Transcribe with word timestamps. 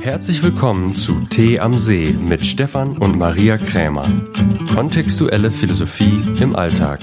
Herzlich 0.00 0.42
willkommen 0.42 0.94
zu 0.94 1.20
Tee 1.28 1.60
am 1.60 1.78
See 1.78 2.12
mit 2.12 2.46
Stefan 2.46 2.96
und 2.98 3.18
Maria 3.18 3.58
Krämer. 3.58 4.10
Kontextuelle 4.74 5.50
Philosophie 5.50 6.22
im 6.40 6.54
Alltag. 6.54 7.00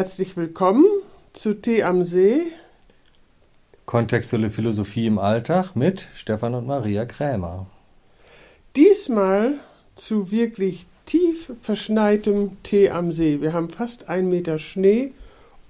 Herzlich 0.00 0.34
willkommen 0.34 0.86
zu 1.34 1.52
Tee 1.52 1.82
am 1.82 2.04
See. 2.04 2.44
Kontextuelle 3.84 4.48
Philosophie 4.48 5.04
im 5.04 5.18
Alltag 5.18 5.76
mit 5.76 6.08
Stefan 6.14 6.54
und 6.54 6.66
Maria 6.66 7.04
Krämer. 7.04 7.66
Diesmal 8.76 9.58
zu 9.96 10.30
wirklich 10.30 10.86
tief 11.04 11.52
verschneitem 11.60 12.56
Tee 12.62 12.88
am 12.88 13.12
See. 13.12 13.42
Wir 13.42 13.52
haben 13.52 13.68
fast 13.68 14.08
einen 14.08 14.30
Meter 14.30 14.58
Schnee 14.58 15.12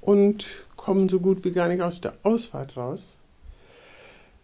und 0.01 0.47
kommen 0.77 1.09
so 1.09 1.19
gut 1.19 1.45
wie 1.45 1.51
gar 1.51 1.67
nicht 1.67 1.83
aus 1.83 2.01
der 2.01 2.15
Ausfahrt 2.23 2.77
raus. 2.77 3.17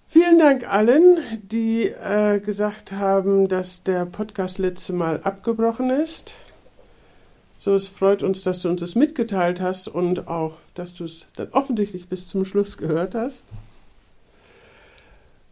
Vielen 0.08 0.40
Dank 0.40 0.68
allen, 0.68 1.18
die 1.44 1.84
äh, 1.84 2.40
gesagt 2.40 2.90
haben, 2.90 3.46
dass 3.46 3.84
der 3.84 4.04
Podcast 4.04 4.58
letzte 4.58 4.94
Mal 4.94 5.20
abgebrochen 5.22 5.90
ist. 5.90 6.34
So, 7.66 7.74
es 7.74 7.88
freut 7.88 8.22
uns, 8.22 8.44
dass 8.44 8.60
du 8.62 8.68
uns 8.68 8.80
das 8.80 8.94
mitgeteilt 8.94 9.60
hast 9.60 9.88
und 9.88 10.28
auch, 10.28 10.58
dass 10.74 10.94
du 10.94 11.02
es 11.02 11.26
dann 11.34 11.48
offensichtlich 11.50 12.06
bis 12.06 12.28
zum 12.28 12.44
Schluss 12.44 12.78
gehört 12.78 13.16
hast. 13.16 13.44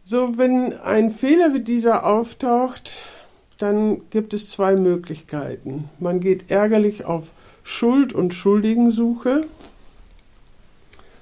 So, 0.05 0.37
wenn 0.37 0.71
ein 0.79 1.11
Fehler 1.11 1.53
wie 1.53 1.59
dieser 1.59 2.05
auftaucht, 2.05 3.01
dann 3.57 4.09
gibt 4.11 4.33
es 4.33 4.49
zwei 4.49 4.77
Möglichkeiten. 4.77 5.89
Man 5.99 6.21
geht 6.21 6.49
ärgerlich 6.49 7.03
auf 7.03 7.33
Schuld 7.65 8.13
und 8.13 8.33
Schuldigensuche. 8.33 9.47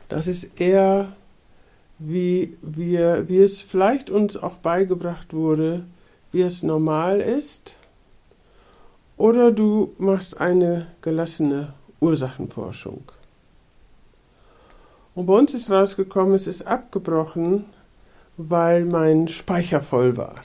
Das 0.09 0.28
ist 0.28 0.62
eher, 0.62 1.16
wie, 1.98 2.56
wir, 2.62 3.28
wie 3.30 3.40
es 3.40 3.62
vielleicht 3.62 4.12
uns 4.12 4.38
auch 4.38 4.58
beigebracht 4.58 5.34
wurde, 5.34 5.86
wie 6.31 6.42
es 6.42 6.62
normal 6.62 7.20
ist. 7.20 7.80
Oder 9.17 9.52
du 9.52 9.94
machst 9.97 10.39
eine 10.39 10.88
gelassene 11.02 11.73
Ursachenforschung. 12.00 13.03
Und 15.16 15.28
bei 15.28 15.33
uns 15.33 15.53
ist 15.53 15.69
rausgekommen, 15.69 16.33
es 16.33 16.47
ist 16.47 16.66
abgebrochen, 16.66 17.66
weil 18.38 18.86
mein 18.86 19.28
Speicher 19.28 19.81
voll 19.81 20.17
war. 20.17 20.36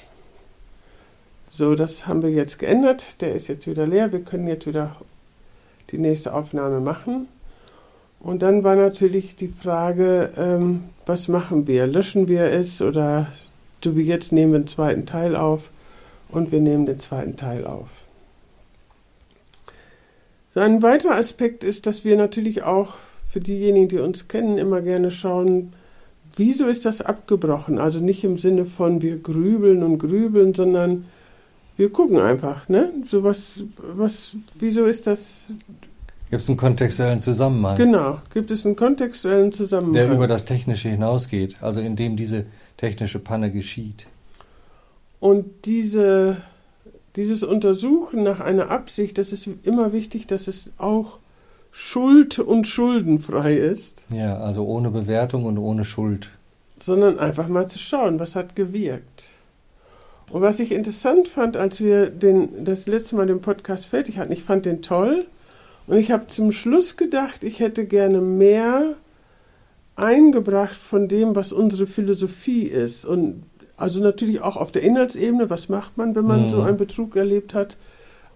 So, 1.50 1.74
das 1.74 2.06
haben 2.06 2.22
wir 2.22 2.30
jetzt 2.30 2.58
geändert. 2.58 3.22
Der 3.22 3.34
ist 3.34 3.48
jetzt 3.48 3.66
wieder 3.66 3.86
leer. 3.86 4.12
Wir 4.12 4.20
können 4.20 4.46
jetzt 4.46 4.66
wieder 4.66 4.96
die 5.90 5.98
nächste 5.98 6.34
Aufnahme 6.34 6.80
machen. 6.80 7.28
Und 8.20 8.42
dann 8.42 8.64
war 8.64 8.76
natürlich 8.76 9.36
die 9.36 9.48
Frage, 9.48 10.32
ähm, 10.36 10.84
was 11.06 11.28
machen 11.28 11.66
wir? 11.66 11.86
Löschen 11.86 12.28
wir 12.28 12.44
es 12.44 12.82
oder 12.82 13.28
du 13.80 13.92
jetzt 13.92 14.32
nehmen 14.32 14.52
wir 14.52 14.58
den 14.58 14.66
zweiten 14.66 15.06
Teil 15.06 15.36
auf 15.36 15.70
und 16.28 16.52
wir 16.52 16.60
nehmen 16.60 16.84
den 16.84 16.98
zweiten 16.98 17.36
Teil 17.36 17.66
auf. 17.66 17.88
Ein 20.58 20.82
weiterer 20.82 21.14
Aspekt 21.14 21.64
ist, 21.64 21.86
dass 21.86 22.04
wir 22.04 22.16
natürlich 22.16 22.62
auch 22.62 22.96
für 23.26 23.40
diejenigen, 23.40 23.88
die 23.88 23.98
uns 23.98 24.28
kennen, 24.28 24.58
immer 24.58 24.80
gerne 24.80 25.10
schauen, 25.10 25.72
wieso 26.36 26.66
ist 26.66 26.84
das 26.84 27.00
abgebrochen? 27.00 27.78
Also 27.78 28.00
nicht 28.00 28.24
im 28.24 28.38
Sinne 28.38 28.66
von 28.66 29.02
wir 29.02 29.18
grübeln 29.18 29.82
und 29.82 29.98
grübeln, 29.98 30.54
sondern 30.54 31.04
wir 31.76 31.90
gucken 31.92 32.18
einfach, 32.18 32.68
ne? 32.68 32.90
So 33.08 33.22
was, 33.22 33.60
was, 33.76 34.36
wieso 34.58 34.86
ist 34.86 35.06
das? 35.06 35.52
Gibt 36.30 36.42
es 36.42 36.48
einen 36.48 36.58
kontextuellen 36.58 37.20
Zusammenhang? 37.20 37.76
Genau, 37.76 38.18
gibt 38.32 38.50
es 38.50 38.66
einen 38.66 38.76
kontextuellen 38.76 39.52
Zusammenhang. 39.52 39.94
Der 39.94 40.12
über 40.12 40.26
das 40.26 40.44
Technische 40.44 40.88
hinausgeht, 40.88 41.56
also 41.60 41.80
in 41.80 41.96
dem 41.96 42.16
diese 42.16 42.46
technische 42.76 43.18
Panne 43.18 43.50
geschieht. 43.50 44.06
Und 45.20 45.46
diese 45.64 46.38
dieses 47.16 47.42
Untersuchen 47.42 48.22
nach 48.22 48.40
einer 48.40 48.70
Absicht, 48.70 49.18
das 49.18 49.32
ist 49.32 49.48
immer 49.62 49.92
wichtig, 49.92 50.26
dass 50.26 50.48
es 50.48 50.70
auch 50.78 51.18
schuld- 51.70 52.38
und 52.38 52.66
schuldenfrei 52.66 53.54
ist. 53.54 54.04
Ja, 54.12 54.38
also 54.38 54.64
ohne 54.64 54.90
Bewertung 54.90 55.44
und 55.44 55.58
ohne 55.58 55.84
Schuld. 55.84 56.30
Sondern 56.78 57.18
einfach 57.18 57.48
mal 57.48 57.68
zu 57.68 57.78
schauen, 57.78 58.20
was 58.20 58.36
hat 58.36 58.54
gewirkt. 58.54 59.24
Und 60.30 60.42
was 60.42 60.60
ich 60.60 60.72
interessant 60.72 61.28
fand, 61.28 61.56
als 61.56 61.80
wir 61.80 62.10
den, 62.10 62.64
das 62.64 62.86
letzte 62.86 63.16
Mal 63.16 63.26
den 63.26 63.40
Podcast 63.40 63.86
fertig 63.86 64.18
hatten, 64.18 64.32
ich 64.32 64.42
fand 64.42 64.66
den 64.66 64.82
toll. 64.82 65.26
Und 65.86 65.96
ich 65.96 66.10
habe 66.10 66.26
zum 66.26 66.52
Schluss 66.52 66.96
gedacht, 66.96 67.44
ich 67.44 67.60
hätte 67.60 67.86
gerne 67.86 68.20
mehr 68.20 68.94
eingebracht 69.96 70.76
von 70.76 71.08
dem, 71.08 71.34
was 71.34 71.52
unsere 71.52 71.86
Philosophie 71.86 72.64
ist. 72.64 73.04
Und 73.06 73.42
also 73.78 74.00
natürlich 74.00 74.40
auch 74.40 74.56
auf 74.56 74.72
der 74.72 74.82
Inhaltsebene, 74.82 75.48
was 75.50 75.68
macht 75.68 75.96
man, 75.96 76.14
wenn 76.14 76.24
man 76.24 76.44
mhm. 76.44 76.50
so 76.50 76.62
einen 76.62 76.76
Betrug 76.76 77.16
erlebt 77.16 77.54
hat. 77.54 77.76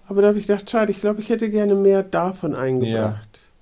Aber 0.09 0.23
da 0.23 0.29
habe 0.29 0.39
ich 0.39 0.47
gedacht, 0.47 0.71
schade, 0.71 0.91
ich 0.91 1.01
glaube, 1.01 1.21
ich 1.21 1.29
hätte 1.29 1.51
gerne 1.51 1.75
mehr 1.75 2.03
davon 2.03 2.55
eingebracht. 2.55 3.29
Ja. 3.33 3.53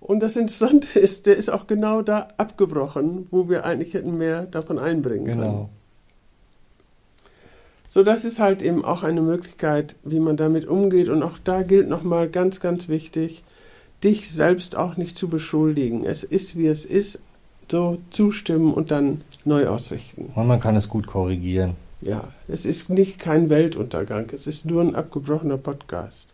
Und 0.00 0.20
das 0.20 0.36
Interessante 0.36 0.98
ist, 0.98 1.26
der 1.26 1.36
ist 1.36 1.50
auch 1.50 1.66
genau 1.66 2.02
da 2.02 2.28
abgebrochen, 2.36 3.28
wo 3.30 3.48
wir 3.48 3.64
eigentlich 3.64 3.94
hätten 3.94 4.18
mehr 4.18 4.42
davon 4.42 4.78
einbringen 4.78 5.26
genau. 5.26 5.42
können. 5.42 5.68
So, 7.88 8.02
das 8.02 8.24
ist 8.24 8.40
halt 8.40 8.62
eben 8.62 8.84
auch 8.84 9.02
eine 9.02 9.20
Möglichkeit, 9.20 9.96
wie 10.02 10.18
man 10.18 10.38
damit 10.38 10.64
umgeht. 10.64 11.10
Und 11.10 11.22
auch 11.22 11.36
da 11.36 11.62
gilt 11.62 11.88
nochmal 11.88 12.30
ganz, 12.30 12.58
ganz 12.58 12.88
wichtig, 12.88 13.44
dich 14.02 14.30
selbst 14.30 14.76
auch 14.76 14.96
nicht 14.96 15.16
zu 15.16 15.28
beschuldigen. 15.28 16.04
Es 16.04 16.24
ist, 16.24 16.56
wie 16.56 16.68
es 16.68 16.86
ist 16.86 17.20
so 17.72 17.98
zustimmen 18.10 18.72
und 18.72 18.90
dann 18.90 19.22
neu 19.46 19.66
ausrichten. 19.66 20.30
Und 20.34 20.46
man 20.46 20.60
kann 20.60 20.76
es 20.76 20.88
gut 20.88 21.06
korrigieren. 21.06 21.74
Ja, 22.02 22.24
es 22.46 22.66
ist 22.66 22.90
nicht 22.90 23.18
kein 23.18 23.48
Weltuntergang, 23.48 24.26
es 24.32 24.46
ist 24.46 24.66
nur 24.66 24.82
ein 24.82 24.94
abgebrochener 24.94 25.56
Podcast. 25.56 26.28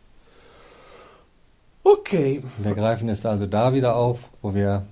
Okay. 1.84 2.43
Wir 2.59 2.75
greifen 2.75 3.09
jetzt 3.09 3.25
also 3.25 3.47
da 3.47 3.72
wieder 3.72 3.94
auf, 3.94 4.31
wo 4.43 4.53
wir, 4.53 4.82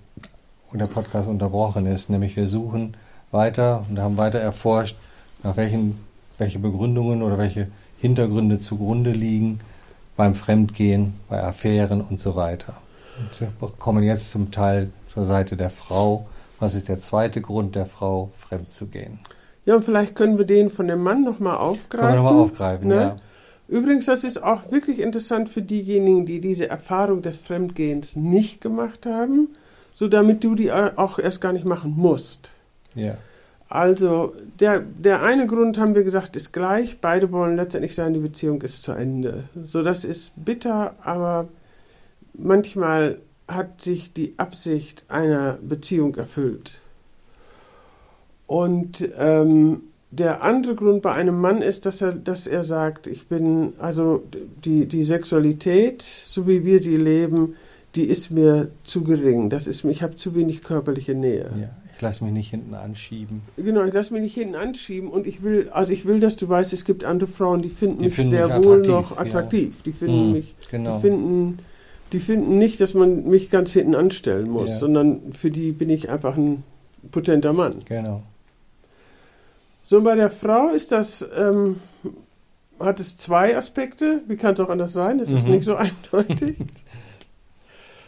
wo 0.70 0.78
der 0.78 0.86
Podcast 0.86 1.28
unterbrochen 1.28 1.84
ist, 1.84 2.10
nämlich 2.10 2.36
wir 2.36 2.46
suchen 2.46 2.94
weiter 3.32 3.84
und 3.90 3.98
haben 3.98 4.16
weiter 4.16 4.38
erforscht, 4.38 4.96
nach 5.42 5.56
welchen, 5.56 5.98
welche 6.38 6.60
Begründungen 6.60 7.22
oder 7.22 7.38
welche 7.38 7.68
Hintergründe 7.98 8.60
zugrunde 8.60 9.10
liegen 9.10 9.58
beim 10.16 10.36
Fremdgehen, 10.36 11.14
bei 11.28 11.42
Affären 11.42 12.00
und 12.00 12.20
so 12.20 12.36
weiter. 12.36 12.74
Und 13.18 13.40
wir 13.40 13.52
kommen 13.78 14.04
jetzt 14.04 14.30
zum 14.30 14.52
Teil 14.52 14.90
zur 15.12 15.26
Seite 15.26 15.56
der 15.56 15.70
Frau. 15.70 16.26
Was 16.58 16.74
ist 16.74 16.88
der 16.88 16.98
zweite 16.98 17.40
Grund 17.40 17.74
der 17.76 17.86
Frau, 17.86 18.30
fremd 18.36 18.70
zu 18.70 18.86
gehen? 18.86 19.20
Ja, 19.64 19.76
und 19.76 19.84
vielleicht 19.84 20.14
können 20.14 20.38
wir 20.38 20.44
den 20.44 20.70
von 20.70 20.86
dem 20.88 21.02
Mann 21.02 21.24
nochmal 21.24 21.56
aufgreifen. 21.56 22.06
Können 22.06 22.12
wir 22.12 22.22
nochmal 22.22 22.42
aufgreifen, 22.44 22.88
ne? 22.88 22.94
ja. 22.94 23.16
Übrigens, 23.68 24.06
das 24.06 24.22
ist 24.22 24.42
auch 24.42 24.70
wirklich 24.70 25.00
interessant 25.00 25.48
für 25.48 25.60
diejenigen, 25.60 26.24
die 26.24 26.40
diese 26.40 26.68
Erfahrung 26.68 27.22
des 27.22 27.38
Fremdgehens 27.38 28.14
nicht 28.14 28.60
gemacht 28.60 29.06
haben, 29.06 29.48
so 29.92 30.06
damit 30.06 30.44
du 30.44 30.54
die 30.54 30.70
auch 30.72 31.18
erst 31.18 31.40
gar 31.40 31.52
nicht 31.52 31.64
machen 31.64 31.94
musst. 31.96 32.52
Ja. 32.94 33.16
Also, 33.68 34.34
der, 34.60 34.78
der 34.80 35.24
eine 35.24 35.48
Grund, 35.48 35.78
haben 35.78 35.96
wir 35.96 36.04
gesagt, 36.04 36.36
ist 36.36 36.52
gleich. 36.52 37.00
Beide 37.00 37.32
wollen 37.32 37.56
letztendlich 37.56 37.96
sagen, 37.96 38.14
die 38.14 38.20
Beziehung 38.20 38.62
ist 38.62 38.84
zu 38.84 38.92
Ende. 38.92 39.48
So, 39.64 39.82
das 39.82 40.04
ist 40.04 40.30
bitter, 40.36 40.94
aber 41.02 41.48
manchmal 42.34 43.18
hat 43.48 43.80
sich 43.80 44.12
die 44.12 44.34
Absicht 44.36 45.04
einer 45.08 45.58
Beziehung 45.62 46.14
erfüllt. 46.16 46.78
Und 48.46 49.08
ähm, 49.18 49.82
der 50.10 50.42
andere 50.42 50.74
Grund 50.74 51.02
bei 51.02 51.12
einem 51.12 51.40
Mann 51.40 51.62
ist, 51.62 51.86
dass 51.86 52.00
er, 52.00 52.12
dass 52.12 52.46
er 52.46 52.64
sagt, 52.64 53.06
ich 53.06 53.26
bin, 53.26 53.74
also 53.78 54.22
die, 54.64 54.86
die 54.86 55.02
Sexualität, 55.02 56.02
so 56.02 56.46
wie 56.46 56.64
wir 56.64 56.80
sie 56.80 56.96
leben, 56.96 57.54
die 57.96 58.04
ist 58.04 58.30
mir 58.30 58.68
zu 58.82 59.02
gering. 59.02 59.50
Das 59.50 59.66
ist, 59.66 59.84
ich 59.84 60.02
habe 60.02 60.16
zu 60.16 60.34
wenig 60.34 60.62
körperliche 60.62 61.14
Nähe. 61.14 61.50
Ja, 61.58 61.70
ich 61.94 62.02
lasse 62.02 62.24
mich 62.24 62.32
nicht 62.32 62.50
hinten 62.50 62.74
anschieben. 62.74 63.42
Genau, 63.56 63.84
ich 63.84 63.94
lasse 63.94 64.12
mich 64.12 64.22
nicht 64.22 64.34
hinten 64.34 64.54
anschieben 64.54 65.08
und 65.08 65.26
ich 65.26 65.42
will, 65.42 65.70
also 65.70 65.92
ich 65.92 66.04
will, 66.04 66.20
dass 66.20 66.36
du 66.36 66.48
weißt, 66.48 66.72
es 66.72 66.84
gibt 66.84 67.04
andere 67.04 67.28
Frauen, 67.28 67.62
die 67.62 67.70
finden 67.70 67.98
die 67.98 68.06
mich 68.06 68.14
finden 68.14 68.30
sehr 68.30 68.58
mich 68.58 68.66
wohl 68.66 68.82
noch 68.82 69.16
attraktiv. 69.16 69.76
Ja. 69.76 69.82
Die 69.86 69.92
finden 69.92 70.20
hm, 70.20 70.32
mich, 70.32 70.54
genau. 70.70 70.96
die 70.96 71.00
finden 71.00 71.58
die 72.12 72.20
finden 72.20 72.58
nicht, 72.58 72.80
dass 72.80 72.94
man 72.94 73.28
mich 73.28 73.50
ganz 73.50 73.72
hinten 73.72 73.94
anstellen 73.94 74.50
muss, 74.50 74.70
ja. 74.70 74.78
sondern 74.78 75.32
für 75.32 75.50
die 75.50 75.72
bin 75.72 75.90
ich 75.90 76.08
einfach 76.08 76.36
ein 76.36 76.62
potenter 77.10 77.52
Mann. 77.52 77.82
Genau. 77.84 78.22
So, 79.84 80.02
bei 80.02 80.14
der 80.14 80.30
Frau 80.30 80.68
ist 80.70 80.92
das 80.92 81.24
ähm, 81.36 81.76
hat 82.78 83.00
es 83.00 83.16
zwei 83.16 83.56
Aspekte. 83.56 84.22
Wie 84.26 84.36
kann 84.36 84.54
es 84.54 84.60
auch 84.60 84.68
anders 84.68 84.92
sein? 84.92 85.20
Es 85.20 85.30
ist 85.30 85.46
Mhm. 85.46 85.52
nicht 85.52 85.64
so 85.64 85.76
eindeutig. 86.12 86.58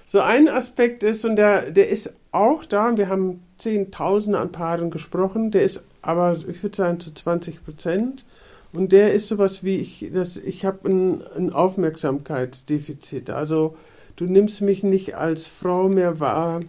so 0.06 0.20
ein 0.20 0.48
Aspekt 0.48 1.02
ist, 1.02 1.24
und 1.24 1.36
der, 1.36 1.70
der 1.70 1.88
ist 1.88 2.12
auch 2.32 2.64
da, 2.64 2.96
wir 2.96 3.08
haben 3.08 3.42
Zehntausende 3.56 4.38
an 4.38 4.52
Paaren 4.52 4.90
gesprochen, 4.90 5.50
der 5.50 5.62
ist 5.64 5.82
aber, 6.02 6.36
ich 6.48 6.62
würde 6.62 6.76
sagen, 6.76 7.00
zu 7.00 7.12
20 7.12 7.64
Prozent. 7.64 8.24
Und 8.72 8.92
der 8.92 9.14
ist 9.14 9.28
sowas 9.28 9.64
wie, 9.64 9.76
ich, 9.76 10.10
das, 10.12 10.36
ich 10.36 10.64
habe 10.66 10.88
ein, 10.88 11.22
ein 11.36 11.52
Aufmerksamkeitsdefizit. 11.52 13.30
Also 13.30 13.76
du 14.18 14.26
nimmst 14.26 14.60
mich 14.60 14.82
nicht 14.82 15.14
als 15.16 15.46
Frau 15.46 15.88
mehr 15.88 16.20
wahr. 16.20 16.60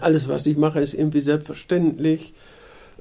Alles, 0.00 0.28
was 0.28 0.46
ich 0.46 0.56
mache, 0.56 0.80
ist 0.80 0.94
irgendwie 0.94 1.20
selbstverständlich. 1.20 2.34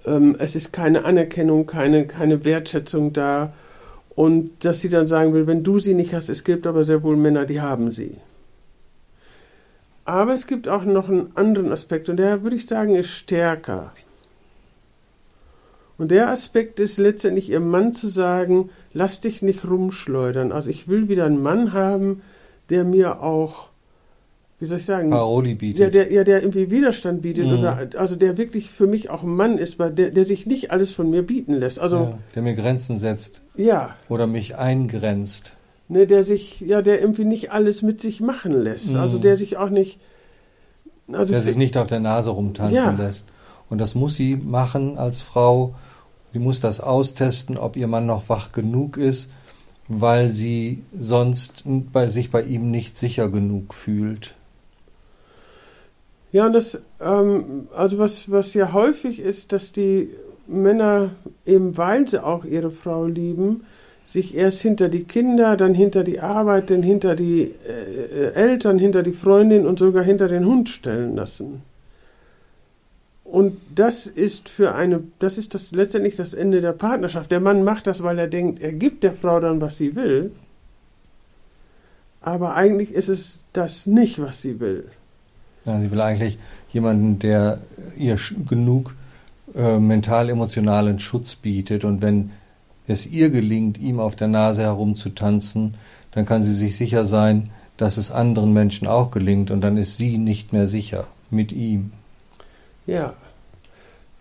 Ähm, 0.06 0.36
es 0.38 0.56
ist 0.56 0.74
keine 0.74 1.06
Anerkennung, 1.06 1.65
keine, 1.65 2.06
keine 2.06 2.45
Wertschätzung 2.45 3.13
da. 3.13 3.54
Und 4.15 4.65
dass 4.65 4.81
sie 4.81 4.89
dann 4.89 5.07
sagen 5.07 5.33
will, 5.33 5.48
wenn 5.48 5.63
du 5.63 5.80
sie 5.80 5.95
nicht 5.95 6.13
hast, 6.13 6.30
es 6.30 6.44
gibt 6.44 6.68
aber 6.68 6.83
sehr 6.83 7.01
wohl 7.01 7.15
Männer, 7.15 7.45
die 7.45 7.62
haben 7.62 7.89
sie. 7.89 8.18
Aber 10.06 10.33
es 10.33 10.45
gibt 10.45 10.68
auch 10.68 10.83
noch 10.83 11.10
einen 11.10 11.36
anderen 11.36 11.71
Aspekt 11.71 12.10
und 12.10 12.18
der 12.18 12.44
würde 12.44 12.57
ich 12.57 12.68
sagen 12.68 12.95
ist 12.95 13.10
stärker. 13.10 13.94
Und 15.98 16.12
der 16.12 16.30
Aspekt 16.30 16.80
ist 16.80 16.98
letztendlich 16.98 17.50
ihrem 17.50 17.69
Mann 17.69 17.94
zu 17.94 18.10
sagen, 18.10 18.69
lass 18.92 19.21
dich 19.21 19.42
nicht 19.42 19.65
rumschleudern. 19.65 20.51
Also 20.51 20.69
ich 20.69 20.89
will 20.89 21.07
wieder 21.07 21.25
einen 21.25 21.42
Mann 21.42 21.71
haben, 21.71 22.21
der 22.69 22.83
mir 22.83 23.21
auch, 23.21 23.69
wie 24.60 24.65
soll 24.65 24.77
ich 24.77 24.86
sagen, 24.86 25.10
Paroli 25.10 25.51
ja, 25.51 25.56
bietet. 25.56 25.94
der, 25.94 26.12
ja, 26.12 26.24
der 26.24 26.42
irgendwie 26.42 26.71
Widerstand 26.71 27.21
bietet 27.21 27.48
Mhm. 27.48 27.57
oder 27.60 27.88
also 27.98 28.15
der 28.15 28.38
wirklich 28.38 28.69
für 28.69 28.88
mich 28.88 29.10
auch 29.10 29.24
ein 29.24 29.36
Mann 29.36 29.57
ist, 29.57 29.80
weil 29.80 29.92
der, 29.92 30.12
der 30.12 30.24
sich 30.24 30.45
nicht 30.48 30.71
alles 30.71 30.92
von 30.92 31.10
mir 31.10 31.24
bieten 31.24 31.54
lässt. 31.54 31.80
Also 31.80 31.95
ja, 31.98 32.18
der 32.36 32.42
mir 32.44 32.54
Grenzen 32.54 32.98
setzt 32.98 33.42
ja, 33.56 33.95
oder 34.10 34.25
mich 34.27 34.56
eingrenzt. 34.56 35.56
ne, 35.89 36.07
der 36.07 36.24
sich, 36.24 36.62
ja, 36.62 36.81
der 36.81 37.01
irgendwie 37.01 37.25
nicht 37.25 37.51
alles 37.51 37.81
mit 37.81 38.00
sich 38.01 38.21
machen 38.21 38.54
lässt. 38.63 38.92
Mhm. 38.94 39.00
Also 39.00 39.18
der 39.19 39.36
sich 39.36 39.57
auch 39.57 39.69
nicht, 39.69 40.00
also 41.12 41.33
der 41.33 41.42
sich 41.42 41.57
nicht 41.57 41.75
auf 41.77 41.88
der 41.88 42.00
Nase 42.00 42.30
rumtanzen 42.30 42.75
Ja. 42.75 42.92
lässt. 42.92 43.25
Und 43.69 43.80
das 43.81 43.95
muss 43.95 44.15
sie 44.15 44.36
machen 44.38 44.98
als 44.98 45.19
Frau. 45.21 45.75
Sie 46.31 46.39
muss 46.39 46.60
das 46.60 46.80
austesten, 46.80 47.57
ob 47.57 47.75
ihr 47.75 47.88
Mann 47.88 48.06
noch 48.06 48.30
wach 48.30 48.51
genug 48.54 48.98
ist, 48.98 49.30
weil 49.88 50.31
sie 50.31 50.83
sonst 50.94 51.63
bei 51.65 52.07
sich 52.07 52.31
bei 52.31 52.41
ihm 52.41 52.71
nicht 52.71 52.97
sicher 52.97 53.30
genug 53.30 53.74
fühlt. 53.74 54.35
Ja, 56.31 56.47
und 56.47 56.53
das, 56.53 56.80
ähm, 57.00 57.68
also 57.75 58.00
was, 58.00 58.31
was 58.31 58.53
ja 58.53 58.74
häufig 58.74 59.19
ist, 59.19 59.51
dass 59.51 59.71
die 59.71 60.09
Männer 60.47 61.12
eben, 61.45 61.77
weil 61.77 62.07
sie 62.07 62.24
auch 62.24 62.44
ihre 62.44 62.71
Frau 62.71 63.06
lieben, 63.06 63.63
sich 64.03 64.35
erst 64.35 64.62
hinter 64.62 64.89
die 64.89 65.03
Kinder, 65.03 65.56
dann 65.56 65.74
hinter 65.74 66.03
die 66.03 66.19
Arbeit, 66.19 66.69
dann 66.69 66.83
hinter 66.83 67.15
die 67.15 67.53
äh, 67.68 68.33
Eltern, 68.33 68.79
hinter 68.79 69.03
die 69.03 69.13
Freundin 69.13 69.65
und 69.65 69.79
sogar 69.79 70.03
hinter 70.03 70.27
den 70.27 70.45
Hund 70.45 70.69
stellen 70.69 71.15
lassen. 71.15 71.62
Und 73.33 73.57
das 73.74 74.06
ist 74.06 74.47
für 74.47 74.75
eine, 74.75 75.01
das 75.18 75.39
ist 75.39 75.56
das 75.56 75.71
letztendlich 75.71 76.15
das 76.15 76.35
Ende 76.35 76.62
der 76.62 76.74
Partnerschaft. 76.74 77.31
Der 77.31 77.39
Mann 77.39 77.63
macht 77.63 77.88
das, 77.88 78.03
weil 78.03 78.19
er 78.19 78.27
denkt, 78.27 78.62
er 78.62 78.74
gibt 78.74 79.03
der 79.03 79.13
Frau 79.13 79.39
dann, 79.39 79.59
was 79.59 79.80
sie 79.80 79.95
will. 79.95 80.31
Aber 82.21 82.53
eigentlich 82.53 82.91
ist 82.91 83.09
es 83.09 83.39
das 83.51 83.88
nicht, 83.88 84.21
was 84.21 84.44
sie 84.44 84.59
will. 84.59 84.85
Ja, 85.65 85.81
sie 85.81 85.89
will 85.89 86.01
eigentlich 86.01 86.38
jemanden, 86.71 87.18
der 87.18 87.57
ihr 87.97 88.19
genug 88.47 88.94
äh, 89.56 89.79
mental-emotionalen 89.79 91.00
Schutz 91.00 91.33
bietet. 91.33 91.86
Und 91.86 92.03
wenn 92.03 92.29
es 92.86 93.07
ihr 93.07 93.31
gelingt, 93.31 93.79
ihm 93.79 94.00
auf 94.00 94.15
der 94.15 94.27
Nase 94.27 94.62
herumzutanzen, 94.62 95.74
dann 96.12 96.27
kann 96.27 96.44
sie 96.44 96.53
sich 96.53 96.77
sicher 96.77 97.03
sein, 97.03 97.50
dass 97.77 97.97
es 97.97 98.12
anderen 98.12 98.53
Menschen 98.53 98.88
auch 98.88 99.09
gelingt. 99.09 99.50
Und 99.50 99.62
dann 99.62 99.75
ist 99.75 99.97
sie 99.97 100.19
nicht 100.19 100.53
mehr 100.53 100.68
sicher 100.68 101.07
mit 101.31 101.51
ihm. 101.51 101.94
Ja. 102.86 103.15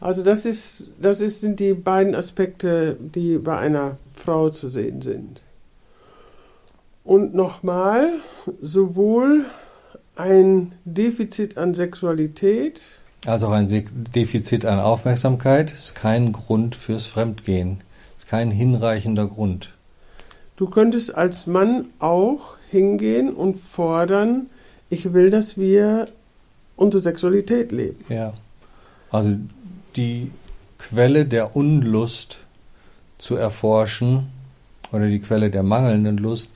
Also 0.03 0.25
das 0.25 0.47
ist, 0.47 0.89
das 1.01 1.21
ist, 1.21 1.43
sind 1.43 1.61
die 1.61 1.75
beiden 1.75 2.17
Aspekte, 2.17 2.97
die 2.99 3.39
bei 3.39 3.57
einer 3.57 3.99
Frau 4.15 4.51
zu 4.51 4.69
sehen 4.69 5.01
sind. 5.01 5.41
Und 7.05 7.35
nochmal, 7.35 8.15
sowohl 8.61 9.45
ein 10.17 10.73
Defizit 10.85 11.57
an 11.57 11.73
Sexualität, 11.75 12.83
Also 13.27 13.47
auch 13.47 13.53
ein 13.53 13.69
Defizit 13.69 14.65
an 14.65 14.81
Aufmerksamkeit 14.81 15.73
ist 15.73 15.95
kein 15.95 16.33
Grund 16.33 16.75
fürs 16.75 17.07
Fremdgehen. 17.07 17.79
Ist 18.19 18.27
kein 18.27 18.51
hinreichender 18.51 19.29
Grund. 19.29 19.73
du 20.57 20.69
könntest 20.69 21.15
als 21.15 21.47
Mann 21.47 21.87
auch 22.01 22.57
hingehen 22.71 23.33
und 23.33 23.57
fordern, 23.57 24.47
ich 24.91 25.13
will, 25.13 25.31
dass 25.31 25.57
wir 25.57 26.07
unsere 26.75 27.03
Sexualität 27.03 27.71
leben. 27.71 28.05
Ja. 28.09 28.33
Also 29.11 29.37
die 29.97 30.31
Quelle 30.79 31.27
der 31.27 31.57
Unlust 31.57 32.39
zu 33.19 33.37
erforschen 33.37 34.29
oder 34.93 35.09
die 35.09 35.21
Quelle 35.21 35.51
der 35.51 35.63
mangelnden 35.63 36.19
Lust 36.19 36.49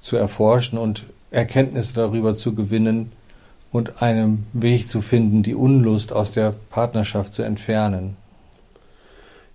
zu 0.00 0.16
erforschen 0.16 0.78
und 0.78 1.04
Erkenntnisse 1.30 1.94
darüber 1.94 2.36
zu 2.36 2.54
gewinnen 2.54 3.12
und 3.72 4.02
einen 4.02 4.46
Weg 4.52 4.88
zu 4.88 5.00
finden, 5.00 5.42
die 5.42 5.54
Unlust 5.54 6.12
aus 6.12 6.30
der 6.32 6.54
Partnerschaft 6.70 7.32
zu 7.34 7.42
entfernen. 7.42 8.16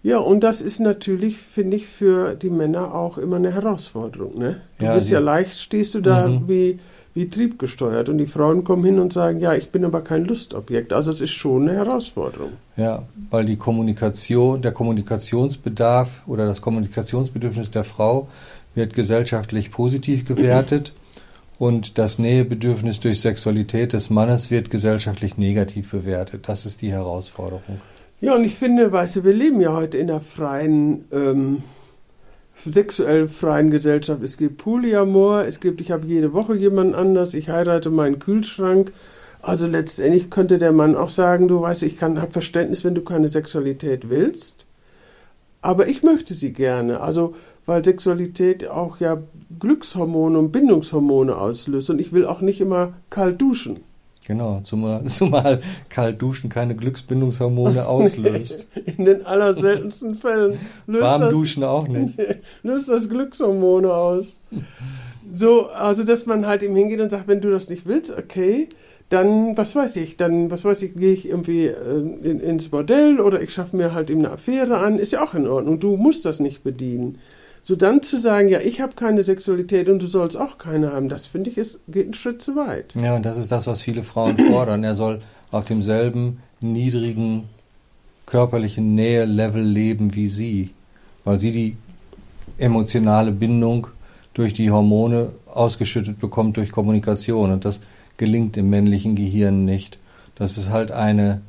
Ja, 0.03 0.19
und 0.19 0.41
das 0.41 0.61
ist 0.61 0.79
natürlich, 0.79 1.37
finde 1.37 1.75
ich, 1.77 1.87
für 1.87 2.35
die 2.35 2.49
Männer 2.49 2.93
auch 2.93 3.17
immer 3.17 3.35
eine 3.37 3.53
Herausforderung. 3.53 4.37
Ne? 4.37 4.61
Du 4.77 4.85
Ja, 4.85 4.93
bist 4.93 5.09
ja 5.09 5.19
leicht, 5.19 5.57
stehst 5.59 5.95
du 5.95 6.01
da 6.01 6.27
Mhm. 6.27 6.47
wie, 6.47 6.79
wie 7.17 7.29
triebgesteuert 7.29 8.09
und 8.09 8.19
die 8.19 8.27
Frauen 8.27 8.63
kommen 8.63 8.85
hin 8.85 8.99
und 8.99 9.11
sagen, 9.11 9.39
ja, 9.39 9.55
ich 9.55 9.71
bin 9.71 9.83
aber 9.83 10.01
kein 10.01 10.25
Lustobjekt. 10.25 10.93
Also 10.93 11.11
es 11.11 11.19
ist 11.19 11.31
schon 11.31 11.63
eine 11.67 11.77
Herausforderung. 11.77 12.51
Ja, 12.77 13.03
weil 13.31 13.45
die 13.45 13.55
Kommunikation, 13.55 14.61
der 14.61 14.71
Kommunikationsbedarf 14.71 16.21
oder 16.27 16.45
das 16.45 16.61
Kommunikationsbedürfnis 16.61 17.71
der 17.71 17.83
Frau 17.83 18.27
wird 18.75 18.93
gesellschaftlich 18.93 19.71
positiv 19.71 20.25
gewertet 20.25 20.93
und 21.57 21.97
das 21.97 22.19
Nähebedürfnis 22.19 22.99
durch 22.99 23.19
Sexualität 23.19 23.93
des 23.93 24.11
Mannes 24.11 24.51
wird 24.51 24.69
gesellschaftlich 24.69 25.37
negativ 25.37 25.89
bewertet. 25.89 26.47
Das 26.47 26.67
ist 26.67 26.83
die 26.83 26.91
Herausforderung. 26.91 27.81
Ja, 28.21 28.35
und 28.35 28.43
ich 28.43 28.53
finde, 28.53 28.91
weißt 28.91 29.17
du, 29.17 29.23
wir 29.23 29.33
leben 29.33 29.59
ja 29.59 29.73
heute 29.73 29.97
in 29.97 30.09
einer 30.09 30.21
freien, 30.21 31.05
ähm, 31.11 31.63
sexuell 32.65 33.27
freien 33.27 33.69
Gesellschaft. 33.69 34.23
Es 34.23 34.37
gibt 34.37 34.57
Polyamor, 34.57 35.45
es 35.45 35.59
gibt, 35.59 35.81
ich 35.81 35.91
habe 35.91 36.07
jede 36.07 36.33
Woche 36.33 36.55
jemanden 36.55 36.95
anders, 36.95 37.33
ich 37.33 37.49
heirate 37.49 37.89
meinen 37.89 38.19
Kühlschrank. 38.19 38.91
Also 39.41 39.67
letztendlich 39.67 40.29
könnte 40.29 40.57
der 40.57 40.71
Mann 40.71 40.95
auch 40.95 41.09
sagen, 41.09 41.47
du 41.47 41.61
weißt, 41.61 41.83
ich 41.83 41.97
kann, 41.97 42.21
habe 42.21 42.31
Verständnis, 42.31 42.83
wenn 42.83 42.95
du 42.95 43.01
keine 43.01 43.27
Sexualität 43.27 44.09
willst, 44.09 44.65
aber 45.61 45.87
ich 45.87 46.03
möchte 46.03 46.33
sie 46.33 46.53
gerne. 46.53 47.01
Also, 47.01 47.35
weil 47.65 47.83
Sexualität 47.83 48.67
auch 48.67 48.99
ja 48.99 49.21
Glückshormone 49.59 50.39
und 50.39 50.51
Bindungshormone 50.51 51.35
auslöst 51.35 51.89
und 51.89 51.99
ich 51.99 52.13
will 52.13 52.25
auch 52.25 52.41
nicht 52.41 52.61
immer 52.61 52.93
kalt 53.09 53.41
duschen. 53.41 53.81
Genau, 54.27 54.59
zumal, 54.59 55.03
zumal 55.05 55.61
kalt 55.87 56.21
duschen 56.21 56.49
keine 56.49 56.75
Glücksbindungshormone 56.75 57.87
auslöst. 57.87 58.67
In 58.97 59.05
den 59.05 59.25
allerseltensten 59.25 60.15
Fällen 60.15 60.57
löst 60.85 61.01
Warm 61.01 61.21
das 61.21 61.29
duschen 61.33 61.63
auch 61.63 61.87
nicht. 61.87 62.19
löst 62.63 62.89
das 62.89 63.07
Glückshormone 63.07 63.91
aus. 63.91 64.41
So, 65.31 65.67
also 65.67 66.03
dass 66.03 66.25
man 66.25 66.45
halt 66.45 66.61
ihm 66.61 66.75
hingeht 66.75 66.99
und 66.99 67.09
sagt, 67.09 67.29
wenn 67.29 67.39
du 67.39 67.49
das 67.49 67.69
nicht 67.69 67.85
willst, 67.85 68.11
okay, 68.11 68.67
dann, 69.07 69.55
was 69.55 69.73
weiß 69.77 69.95
ich, 69.95 70.17
dann, 70.17 70.51
was 70.51 70.65
weiß 70.65 70.81
ich, 70.81 70.95
gehe 70.95 71.13
ich 71.13 71.29
irgendwie 71.29 71.67
äh, 71.67 71.99
in, 71.99 72.41
ins 72.41 72.67
Bordell 72.67 73.21
oder 73.21 73.41
ich 73.41 73.53
schaffe 73.53 73.77
mir 73.77 73.93
halt 73.93 74.09
eben 74.09 74.25
eine 74.25 74.33
Affäre 74.33 74.79
an, 74.79 74.99
ist 74.99 75.13
ja 75.13 75.23
auch 75.23 75.35
in 75.35 75.47
Ordnung. 75.47 75.79
Du 75.79 75.95
musst 75.95 76.25
das 76.25 76.41
nicht 76.41 76.63
bedienen. 76.63 77.17
So 77.67 77.75
dann 77.75 78.01
zu 78.01 78.17
sagen, 78.17 78.47
ja, 78.47 78.61
ich 78.61 78.79
habe 78.79 78.93
keine 78.95 79.23
Sexualität 79.23 79.89
und 79.89 80.01
du 80.01 80.07
sollst 80.07 80.37
auch 80.37 80.57
keine 80.57 80.93
haben, 80.93 81.09
das 81.09 81.27
finde 81.27 81.49
ich, 81.49 81.57
ist, 81.57 81.81
geht 81.89 82.05
einen 82.05 82.13
Schritt 82.13 82.41
zu 82.41 82.55
weit. 82.55 82.95
Ja, 82.95 83.13
und 83.13 83.25
das 83.25 83.35
ist 83.35 83.51
das, 83.51 83.67
was 83.67 83.81
viele 83.81 84.03
Frauen 84.03 84.37
fordern. 84.51 84.85
Er 84.85 84.95
soll 84.95 85.19
auf 85.51 85.65
demselben 85.65 86.39
niedrigen 86.61 87.49
körperlichen 88.25 88.95
Nähe-Level 88.95 89.61
leben 89.61 90.15
wie 90.15 90.29
sie, 90.29 90.69
weil 91.25 91.39
sie 91.39 91.51
die 91.51 91.75
emotionale 92.57 93.33
Bindung 93.33 93.87
durch 94.33 94.53
die 94.53 94.71
Hormone 94.71 95.33
ausgeschüttet 95.53 96.21
bekommt 96.21 96.55
durch 96.55 96.71
Kommunikation. 96.71 97.51
Und 97.51 97.65
das 97.65 97.81
gelingt 98.15 98.55
im 98.55 98.69
männlichen 98.69 99.13
Gehirn 99.13 99.65
nicht. 99.65 99.99
Das 100.35 100.57
ist 100.57 100.69
halt 100.69 100.91
eine 100.91 101.41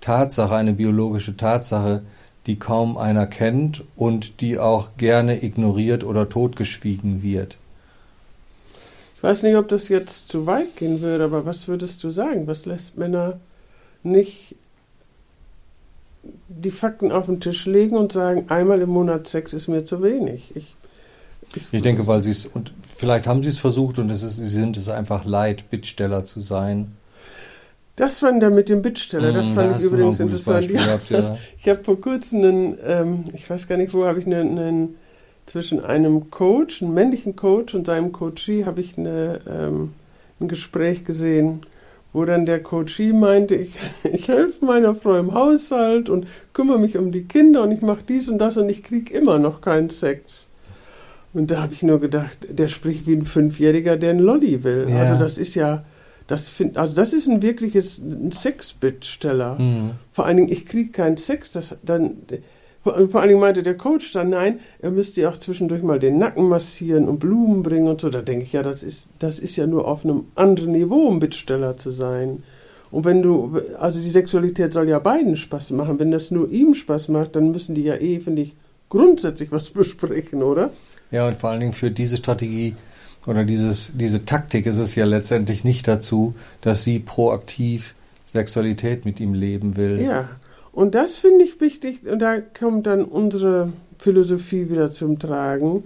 Tatsache, 0.00 0.54
eine 0.54 0.72
biologische 0.72 1.36
Tatsache, 1.36 2.00
die 2.46 2.58
kaum 2.58 2.96
einer 2.96 3.26
kennt 3.26 3.82
und 3.96 4.40
die 4.40 4.58
auch 4.58 4.96
gerne 4.96 5.42
ignoriert 5.42 6.04
oder 6.04 6.28
totgeschwiegen 6.28 7.22
wird. 7.22 7.58
Ich 9.16 9.22
weiß 9.22 9.42
nicht, 9.42 9.56
ob 9.56 9.68
das 9.68 9.88
jetzt 9.88 10.28
zu 10.28 10.46
weit 10.46 10.76
gehen 10.76 11.00
würde, 11.00 11.24
aber 11.24 11.44
was 11.44 11.68
würdest 11.68 12.04
du 12.04 12.10
sagen? 12.10 12.46
Was 12.46 12.66
lässt 12.66 12.96
Männer 12.96 13.40
nicht 14.02 14.54
die 16.48 16.70
Fakten 16.70 17.12
auf 17.12 17.26
den 17.26 17.40
Tisch 17.40 17.66
legen 17.66 17.96
und 17.96 18.12
sagen, 18.12 18.46
einmal 18.48 18.80
im 18.80 18.90
Monat 18.90 19.26
Sex 19.26 19.52
ist 19.52 19.68
mir 19.68 19.84
zu 19.84 20.02
wenig. 20.02 20.54
Ich, 20.54 20.74
ich, 21.54 21.62
ich 21.72 21.82
denke, 21.82 22.06
weil 22.06 22.22
sie 22.22 22.30
es, 22.30 22.46
und 22.46 22.72
vielleicht 22.96 23.26
haben 23.26 23.42
sie 23.42 23.50
es 23.50 23.58
versucht 23.58 23.98
und 23.98 24.10
es 24.10 24.22
ist, 24.22 24.36
sie 24.36 24.44
sind 24.44 24.76
es 24.76 24.88
einfach 24.88 25.24
leid, 25.24 25.70
Bittsteller 25.70 26.24
zu 26.24 26.40
sein. 26.40 26.96
Das 27.96 28.18
fand 28.18 28.42
er 28.42 28.50
mit 28.50 28.68
dem 28.68 28.82
Bittsteller, 28.82 29.32
das 29.32 29.48
mm, 29.48 29.54
fand 29.54 29.72
da 29.72 29.78
ich 29.78 29.84
übrigens 29.84 30.20
interessant. 30.20 30.70
Ja, 30.70 30.84
gehabt, 30.84 31.10
ja. 31.10 31.16
Das, 31.16 31.32
ich 31.58 31.68
habe 31.68 31.82
vor 31.82 32.00
kurzem 32.00 32.44
einen, 32.44 32.78
ähm, 32.84 33.24
ich 33.32 33.48
weiß 33.48 33.68
gar 33.68 33.78
nicht 33.78 33.94
wo, 33.94 34.04
habe 34.04 34.18
ich 34.18 34.26
einen, 34.26 34.58
einen, 34.58 34.94
zwischen 35.46 35.82
einem 35.82 36.30
Coach, 36.30 36.82
einem 36.82 36.92
männlichen 36.92 37.36
Coach 37.36 37.74
und 37.74 37.86
seinem 37.86 38.12
Coachie, 38.12 38.66
habe 38.66 38.80
ich 38.80 38.98
eine, 38.98 39.40
ähm, 39.48 39.92
ein 40.40 40.48
Gespräch 40.48 41.04
gesehen 41.04 41.62
wo 42.16 42.24
dann 42.24 42.46
der 42.46 42.62
Coachie 42.62 43.12
meinte, 43.12 43.56
ich, 43.56 43.74
ich 44.04 44.28
helfe 44.28 44.64
meiner 44.64 44.94
Frau 44.94 45.18
im 45.18 45.34
Haushalt 45.34 46.08
und 46.08 46.26
kümmere 46.54 46.78
mich 46.78 46.96
um 46.96 47.12
die 47.12 47.24
Kinder 47.24 47.62
und 47.62 47.72
ich 47.72 47.82
mache 47.82 48.04
dies 48.08 48.30
und 48.30 48.38
das 48.38 48.56
und 48.56 48.70
ich 48.70 48.82
kriege 48.82 49.12
immer 49.12 49.38
noch 49.38 49.60
keinen 49.60 49.90
Sex. 49.90 50.48
Und 51.34 51.50
da 51.50 51.60
habe 51.60 51.74
ich 51.74 51.82
nur 51.82 52.00
gedacht, 52.00 52.38
der 52.48 52.68
spricht 52.68 53.06
wie 53.06 53.12
ein 53.12 53.26
Fünfjähriger, 53.26 53.98
der 53.98 54.10
einen 54.10 54.20
Lolli 54.20 54.64
will. 54.64 54.86
Ja. 54.88 55.00
Also 55.00 55.18
das 55.18 55.36
ist 55.36 55.54
ja, 55.56 55.84
das 56.26 56.48
find, 56.48 56.76
also 56.76 56.94
das 56.94 57.12
ist 57.12 57.28
ein 57.28 57.42
wirkliches 57.42 58.00
Sexbittsteller. 58.30 59.58
Mhm. 59.58 59.90
Vor 60.12 60.26
allen 60.26 60.38
Dingen, 60.38 60.52
ich 60.52 60.66
kriege 60.66 60.90
keinen 60.90 61.16
Sex, 61.16 61.52
das 61.52 61.76
dann 61.82 62.16
vor, 62.82 63.20
allen 63.20 63.28
Dingen 63.28 63.40
meinte 63.40 63.64
der 63.64 63.76
Coach 63.76 64.12
dann, 64.12 64.30
nein, 64.30 64.60
er 64.78 64.92
müsste 64.92 65.20
ja 65.20 65.30
auch 65.30 65.36
zwischendurch 65.36 65.82
mal 65.82 65.98
den 65.98 66.18
Nacken 66.18 66.48
massieren 66.48 67.08
und 67.08 67.18
Blumen 67.18 67.64
bringen 67.64 67.88
und 67.88 68.00
so. 68.00 68.10
Da 68.10 68.22
denke 68.22 68.44
ich, 68.44 68.52
ja, 68.52 68.62
das 68.62 68.84
ist, 68.84 69.08
das 69.18 69.40
ist 69.40 69.56
ja 69.56 69.66
nur 69.66 69.88
auf 69.88 70.04
einem 70.04 70.26
anderen 70.36 70.70
Niveau, 70.70 71.08
um 71.08 71.18
Bittsteller 71.18 71.76
zu 71.76 71.90
sein. 71.90 72.44
Und 72.92 73.04
wenn 73.04 73.22
du, 73.22 73.60
also 73.80 74.00
die 74.00 74.08
Sexualität 74.08 74.72
soll 74.72 74.88
ja 74.88 75.00
beiden 75.00 75.36
Spaß 75.36 75.72
machen. 75.72 75.98
Wenn 75.98 76.12
das 76.12 76.30
nur 76.30 76.48
ihm 76.48 76.74
Spaß 76.74 77.08
macht, 77.08 77.34
dann 77.34 77.50
müssen 77.50 77.74
die 77.74 77.82
ja 77.82 77.94
eh, 77.96 78.20
finde 78.20 78.42
ich, 78.42 78.54
grundsätzlich 78.88 79.50
was 79.50 79.70
besprechen, 79.72 80.44
oder? 80.44 80.70
Ja, 81.10 81.26
und 81.26 81.34
vor 81.34 81.50
allen 81.50 81.60
Dingen 81.60 81.72
für 81.72 81.90
diese 81.90 82.16
Strategie 82.16 82.76
oder 83.26 83.44
dieses, 83.44 83.90
diese 83.94 84.24
Taktik 84.24 84.66
ist 84.66 84.78
es 84.78 84.94
ja 84.94 85.04
letztendlich 85.04 85.64
nicht 85.64 85.88
dazu, 85.88 86.34
dass 86.60 86.84
sie 86.84 86.98
proaktiv 86.98 87.94
Sexualität 88.26 89.04
mit 89.04 89.20
ihm 89.20 89.34
leben 89.34 89.76
will. 89.76 90.00
Ja, 90.00 90.28
und 90.72 90.94
das 90.94 91.16
finde 91.16 91.44
ich 91.44 91.60
wichtig, 91.60 92.06
und 92.06 92.20
da 92.20 92.38
kommt 92.40 92.86
dann 92.86 93.04
unsere 93.04 93.72
Philosophie 93.98 94.68
wieder 94.68 94.90
zum 94.90 95.18
Tragen. 95.18 95.84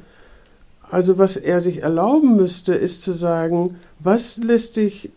Also 0.91 1.19
was 1.19 1.37
er 1.37 1.61
sich 1.61 1.83
erlauben 1.83 2.37
müsste, 2.37 2.75
ist 2.75 3.03
zu 3.03 3.13
sagen, 3.13 3.77
was 4.01 4.39
lässt 4.39 4.77
dich, 4.77 5.11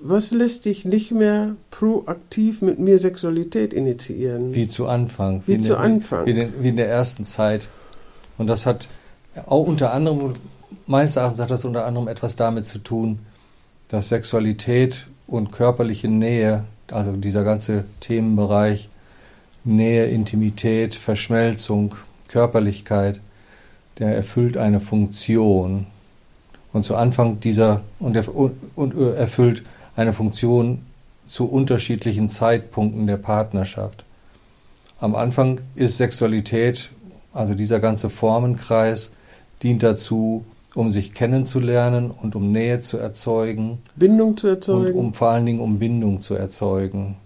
was 0.00 0.30
lässt 0.30 0.64
dich 0.64 0.86
nicht 0.86 1.12
mehr 1.12 1.56
proaktiv 1.70 2.62
mit 2.62 2.78
mir 2.78 2.98
Sexualität 2.98 3.74
initiieren? 3.74 4.54
Wie 4.54 4.68
zu 4.68 4.86
Anfang. 4.86 5.42
Wie, 5.46 5.56
wie 5.56 5.58
zu 5.58 5.72
der, 5.72 5.80
Anfang. 5.80 6.24
Wie, 6.24 6.48
wie, 6.58 6.68
in 6.68 6.76
der 6.76 6.88
ersten 6.88 7.26
Zeit. 7.26 7.68
Und 8.38 8.46
das 8.46 8.64
hat 8.64 8.88
auch 9.46 9.66
unter 9.66 9.92
anderem, 9.92 10.32
meines 10.86 11.16
Erachtens 11.16 11.40
hat 11.40 11.50
das 11.50 11.64
unter 11.64 11.86
anderem 11.86 12.08
etwas 12.08 12.36
damit 12.36 12.66
zu 12.66 12.78
tun, 12.78 13.20
dass 13.88 14.08
Sexualität 14.08 15.06
und 15.26 15.52
körperliche 15.52 16.08
Nähe, 16.08 16.64
also 16.90 17.12
dieser 17.12 17.44
ganze 17.44 17.84
Themenbereich, 18.00 18.88
Nähe, 19.64 20.06
Intimität, 20.06 20.94
Verschmelzung, 20.94 21.94
Körperlichkeit, 22.28 23.20
der 23.98 24.14
erfüllt 24.14 24.56
eine 24.56 24.80
Funktion. 24.80 25.86
Und 26.72 26.82
zu 26.82 26.96
Anfang 26.96 27.40
dieser, 27.40 27.82
und, 27.98 28.16
und 28.76 28.96
erfüllt 29.16 29.64
eine 29.96 30.12
Funktion 30.12 30.86
zu 31.26 31.46
unterschiedlichen 31.46 32.28
Zeitpunkten 32.28 33.06
der 33.06 33.16
Partnerschaft. 33.16 34.04
Am 35.00 35.14
Anfang 35.14 35.60
ist 35.74 35.96
Sexualität, 35.96 36.90
also 37.32 37.54
dieser 37.54 37.80
ganze 37.80 38.10
Formenkreis, 38.10 39.12
dient 39.62 39.82
dazu, 39.82 40.44
um 40.74 40.90
sich 40.90 41.12
kennenzulernen 41.12 42.10
und 42.10 42.36
um 42.36 42.52
Nähe 42.52 42.78
zu 42.78 42.96
erzeugen. 42.96 43.78
Bindung 43.96 44.36
zu 44.36 44.48
erzeugen. 44.48 44.94
Und 44.94 45.06
um 45.06 45.14
vor 45.14 45.30
allen 45.30 45.46
Dingen 45.46 45.60
um 45.60 45.78
Bindung 45.78 46.20
zu 46.20 46.34
erzeugen 46.34 47.16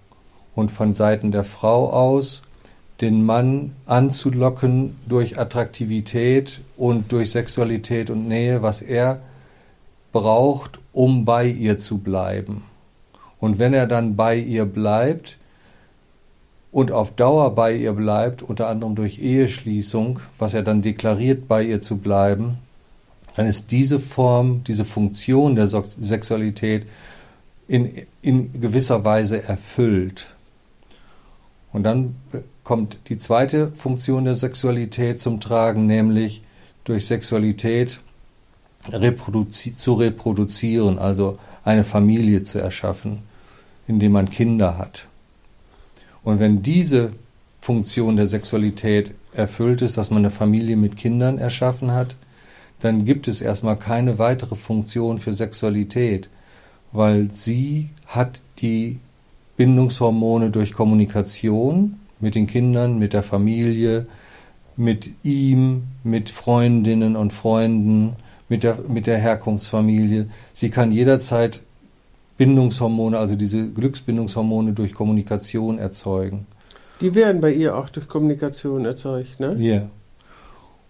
und 0.55 0.71
von 0.71 0.95
Seiten 0.95 1.33
der 1.33 1.45
Frau 1.45 1.91
aus 1.91 2.43
den 3.01 3.25
Mann 3.25 3.73
anzulocken 3.87 4.97
durch 5.09 5.39
Attraktivität 5.39 6.61
und 6.77 7.11
durch 7.13 7.33
Sexualität 7.33 8.09
und 8.09 8.29
Nähe, 8.29 8.63
was 8.63 8.83
er 8.83 9.21
braucht, 10.13 10.79
um 10.93 11.25
bei 11.25 11.47
ihr 11.47 11.77
zu 11.79 11.99
bleiben. 11.99 12.63
Und 13.41 13.59
wenn 13.59 13.75
er 13.75 13.87
dann 13.87 14.17
bei 14.17 14.37
ihr 14.37 14.65
bleibt 14.65 15.37
und 16.71 16.93
auf 16.93 17.11
Dauer 17.11 17.55
bei 17.55 17.75
ihr 17.75 17.93
bleibt, 17.93 18.43
unter 18.43 18.69
anderem 18.69 18.95
durch 18.95 19.19
Eheschließung, 19.19 20.21
was 20.39 20.55
er 20.55 20.63
dann 20.63 20.81
deklariert, 20.81 21.49
bei 21.49 21.65
ihr 21.65 21.81
zu 21.81 21.99
bleiben, 21.99 22.59
dann 23.35 23.47
ist 23.47 23.71
diese 23.71 23.99
Form, 23.99 24.62
diese 24.64 24.85
Funktion 24.85 25.57
der 25.57 25.69
Sexualität 25.69 26.87
in, 27.67 28.07
in 28.23 28.61
gewisser 28.61 29.05
Weise 29.05 29.43
erfüllt. 29.43 30.26
Und 31.73 31.83
dann 31.83 32.14
kommt 32.62 32.99
die 33.09 33.19
zweite 33.19 33.69
Funktion 33.73 34.25
der 34.25 34.37
Sexualität 34.37 35.21
zum 35.21 35.41
Tragen, 35.41 35.87
nämlich 35.87 36.43
durch 36.85 37.07
Sexualität 37.07 38.00
reproduzi 38.91 39.76
zu 39.76 39.95
reproduzieren, 39.95 40.99
also 40.99 41.38
eine 41.64 41.85
Familie 41.85 42.45
zu 42.45 42.59
erschaffen, 42.59 43.21
indem 43.88 44.12
man 44.12 44.31
Kinder 44.31 44.79
hat. 44.79 45.09
Und 46.23 46.38
wenn 46.38 46.62
diese 46.62 47.12
Funktion 47.61 48.17
der 48.17 48.26
Sexualität 48.26 49.14
erfüllt 49.33 49.83
ist, 49.83 49.97
dass 49.97 50.11
man 50.11 50.19
eine 50.19 50.31
Familie 50.31 50.76
mit 50.76 50.97
Kindern 50.97 51.38
erschaffen 51.38 51.93
hat, 51.93 52.14
dann 52.85 53.07
gibt 53.07 53.29
es 53.29 53.41
erstmal 53.41 53.79
keine 53.79 54.19
weitere 54.19 54.57
Funktion 54.57 55.19
für 55.19 55.33
Sexualität, 55.33 56.29
weil 56.93 57.31
sie 57.31 57.88
hat 58.07 58.43
die 58.59 58.99
Bindungshormone 59.57 60.50
durch 60.50 60.75
Kommunikation 60.75 61.97
mit 62.21 62.35
den 62.35 62.47
Kindern, 62.47 62.99
mit 62.99 63.14
der 63.14 63.23
Familie, 63.23 64.07
mit 64.76 65.11
ihm, 65.23 65.85
mit 66.03 66.29
Freundinnen 66.29 67.17
und 67.17 67.33
Freunden, 67.33 68.17
mit 68.50 68.64
der, 68.64 68.76
mit 68.87 69.07
der 69.07 69.17
Herkunftsfamilie. 69.17 70.26
Sie 70.53 70.69
kann 70.69 70.93
jederzeit 70.93 71.62
Bindungshormone, 72.37 73.17
also 73.17 73.35
diese 73.35 73.71
Glücksbindungshormone 73.71 74.75
durch 74.75 74.93
Kommunikation 74.93 75.79
erzeugen. 75.79 76.47
Die 77.00 77.14
werden 77.14 77.41
bei 77.41 77.53
ihr 77.53 77.79
auch 77.79 77.88
durch 77.88 78.09
Kommunikation 78.09 78.85
erzeugt, 78.85 79.41
ne? 79.41 79.55
Ja. 79.57 79.76
Yeah. 79.76 79.91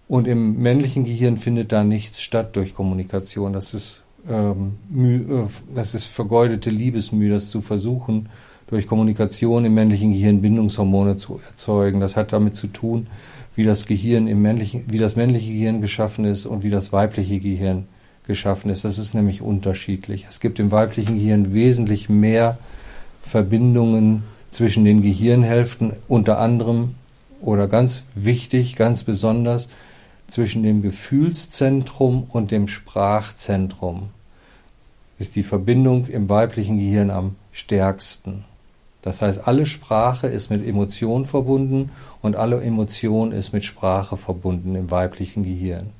Und 0.06 0.28
im 0.28 0.58
männlichen 0.60 1.04
Gehirn 1.04 1.36
findet 1.36 1.72
da 1.72 1.82
nichts 1.82 2.20
statt 2.20 2.56
durch 2.56 2.74
Kommunikation. 2.74 3.52
Das 3.52 3.72
ist, 3.72 4.02
ähm, 4.28 4.74
äh, 4.94 5.74
das 5.74 5.94
ist 5.94 6.04
vergeudete 6.04 6.70
Liebesmühe, 6.70 7.32
das 7.32 7.50
zu 7.50 7.62
versuchen, 7.62 8.28
durch 8.66 8.86
Kommunikation 8.86 9.64
im 9.64 9.74
männlichen 9.74 10.12
Gehirn 10.12 10.42
Bindungshormone 10.42 11.16
zu 11.16 11.40
erzeugen. 11.48 12.00
Das 12.00 12.16
hat 12.16 12.32
damit 12.32 12.56
zu 12.56 12.66
tun, 12.66 13.06
wie 13.54 13.62
das 13.62 13.86
Gehirn 13.86 14.26
im 14.26 14.42
männlichen, 14.42 14.84
wie 14.88 14.98
das 14.98 15.16
männliche 15.16 15.50
Gehirn 15.50 15.80
geschaffen 15.80 16.24
ist 16.24 16.44
und 16.46 16.64
wie 16.64 16.70
das 16.70 16.92
weibliche 16.92 17.38
Gehirn 17.38 17.86
geschaffen 18.26 18.70
ist. 18.70 18.84
Das 18.84 18.98
ist 18.98 19.14
nämlich 19.14 19.42
unterschiedlich. 19.42 20.26
Es 20.28 20.40
gibt 20.40 20.58
im 20.58 20.70
weiblichen 20.70 21.16
Gehirn 21.16 21.52
wesentlich 21.52 22.08
mehr 22.08 22.58
Verbindungen 23.22 24.24
zwischen 24.50 24.84
den 24.84 25.02
Gehirnhälften, 25.02 25.92
unter 26.08 26.38
anderem 26.38 26.94
oder 27.40 27.68
ganz 27.68 28.02
wichtig, 28.14 28.76
ganz 28.76 29.02
besonders 29.02 29.68
zwischen 30.26 30.62
dem 30.62 30.82
Gefühlszentrum 30.82 32.26
und 32.28 32.50
dem 32.50 32.68
Sprachzentrum 32.68 34.10
ist 35.18 35.36
die 35.36 35.42
Verbindung 35.42 36.06
im 36.06 36.28
weiblichen 36.28 36.78
Gehirn 36.78 37.10
am 37.10 37.36
stärksten. 37.52 38.44
Das 39.02 39.20
heißt, 39.20 39.46
alle 39.46 39.66
Sprache 39.66 40.26
ist 40.26 40.50
mit 40.50 40.66
Emotion 40.66 41.26
verbunden 41.26 41.90
und 42.22 42.36
alle 42.36 42.62
Emotion 42.62 43.32
ist 43.32 43.52
mit 43.52 43.64
Sprache 43.64 44.16
verbunden 44.16 44.74
im 44.74 44.90
weiblichen 44.90 45.42
Gehirn. 45.42 45.90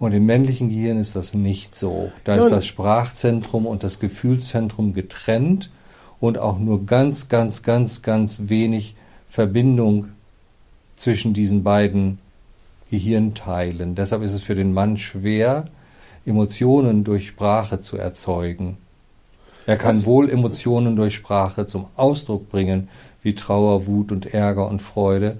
Und 0.00 0.12
im 0.12 0.26
männlichen 0.26 0.68
Gehirn 0.68 0.96
ist 0.98 1.14
das 1.14 1.34
nicht 1.34 1.76
so. 1.76 2.10
Da 2.24 2.34
ist 2.36 2.48
das 2.48 2.66
Sprachzentrum 2.66 3.66
und 3.66 3.84
das 3.84 4.00
Gefühlszentrum 4.00 4.92
getrennt 4.92 5.70
und 6.20 6.38
auch 6.38 6.58
nur 6.58 6.84
ganz, 6.86 7.28
ganz, 7.28 7.62
ganz, 7.62 8.02
ganz 8.02 8.42
wenig 8.46 8.96
Verbindung 9.28 10.08
zwischen 10.96 11.32
diesen 11.32 11.62
beiden 11.62 12.18
Gehirnteilen. 12.90 13.94
Deshalb 13.94 14.22
ist 14.22 14.32
es 14.32 14.42
für 14.42 14.54
den 14.54 14.72
Mann 14.72 14.96
schwer, 14.96 15.66
Emotionen 16.26 17.04
durch 17.04 17.28
Sprache 17.28 17.80
zu 17.80 17.96
erzeugen. 17.96 18.76
Er 19.66 19.76
kann 19.76 19.96
Was? 19.96 20.06
wohl 20.06 20.28
Emotionen 20.28 20.96
durch 20.96 21.14
Sprache 21.14 21.66
zum 21.66 21.86
Ausdruck 21.96 22.50
bringen, 22.50 22.88
wie 23.22 23.34
Trauer, 23.34 23.86
Wut 23.86 24.12
und 24.12 24.34
Ärger 24.34 24.68
und 24.68 24.82
Freude, 24.82 25.36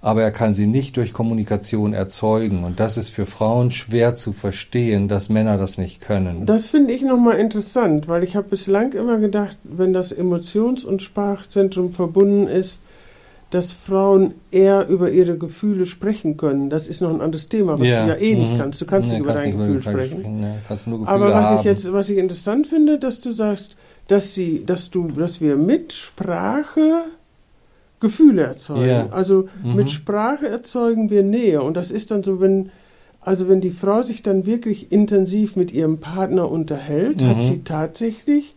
aber 0.00 0.22
er 0.22 0.32
kann 0.32 0.52
sie 0.52 0.66
nicht 0.66 0.98
durch 0.98 1.14
Kommunikation 1.14 1.94
erzeugen. 1.94 2.62
Und 2.64 2.78
das 2.78 2.98
ist 2.98 3.08
für 3.08 3.24
Frauen 3.24 3.70
schwer 3.70 4.14
zu 4.14 4.34
verstehen, 4.34 5.08
dass 5.08 5.30
Männer 5.30 5.56
das 5.56 5.78
nicht 5.78 6.02
können. 6.02 6.44
Das 6.44 6.66
finde 6.66 6.92
ich 6.92 7.00
nochmal 7.00 7.38
interessant, 7.38 8.06
weil 8.06 8.22
ich 8.22 8.36
habe 8.36 8.50
bislang 8.50 8.92
immer 8.92 9.18
gedacht, 9.18 9.56
wenn 9.64 9.94
das 9.94 10.12
Emotions- 10.12 10.84
und 10.84 11.00
Sprachzentrum 11.00 11.92
verbunden 11.94 12.46
ist, 12.48 12.82
dass 13.54 13.72
Frauen 13.72 14.34
eher 14.50 14.88
über 14.88 15.10
ihre 15.10 15.38
Gefühle 15.38 15.86
sprechen 15.86 16.36
können. 16.36 16.70
Das 16.70 16.88
ist 16.88 17.00
noch 17.00 17.10
ein 17.10 17.20
anderes 17.20 17.48
Thema, 17.48 17.78
was 17.78 17.86
Ja, 17.86 18.02
du 18.04 18.08
ja 18.10 18.16
eh 18.16 18.34
nicht 18.34 18.52
mhm. 18.54 18.58
kannst. 18.58 18.80
Du 18.80 18.84
kannst 18.86 19.10
Nee, 19.10 19.18
nicht 19.18 19.24
über 19.24 19.34
dein 19.34 19.56
Gefühl 19.56 19.80
dein 19.80 19.94
sprechen. 19.94 20.40
Nee, 20.40 20.54
kannst 20.66 20.86
nur 20.88 20.98
Gefühle 21.00 21.14
Aber 21.16 21.32
was 21.34 21.46
haben. 21.46 21.58
ich 21.58 21.64
jetzt, 21.64 21.92
was 21.92 22.08
ich 22.08 22.18
interessant 22.18 22.66
finde, 22.66 22.98
dass 22.98 23.20
du 23.20 23.30
sagst, 23.32 23.76
dass 24.08 24.34
sie, 24.34 24.64
dass 24.66 24.90
du, 24.90 25.08
dass 25.12 25.40
wir 25.40 25.56
mit 25.56 25.92
Sprache 25.92 27.04
Gefühle 28.00 28.42
erzeugen. 28.42 28.86
Ja. 28.88 29.08
Also 29.10 29.48
Mhm. 29.62 29.76
mit 29.76 29.90
Sprache 29.90 30.48
erzeugen 30.48 31.08
wir 31.10 31.22
Nähe. 31.22 31.62
Und 31.62 31.76
das 31.76 31.90
ist 31.90 32.10
dann 32.10 32.22
so, 32.22 32.40
wenn, 32.40 32.70
also 33.20 33.48
wenn 33.48 33.60
die 33.60 33.70
Frau 33.70 34.02
sich 34.02 34.22
dann 34.22 34.44
wirklich 34.46 34.92
intensiv 34.92 35.56
mit 35.56 35.72
ihrem 35.72 35.98
Partner 35.98 36.50
unterhält, 36.50 37.22
Mhm. 37.22 37.28
hat 37.28 37.42
sie 37.42 37.62
tatsächlich 37.64 38.54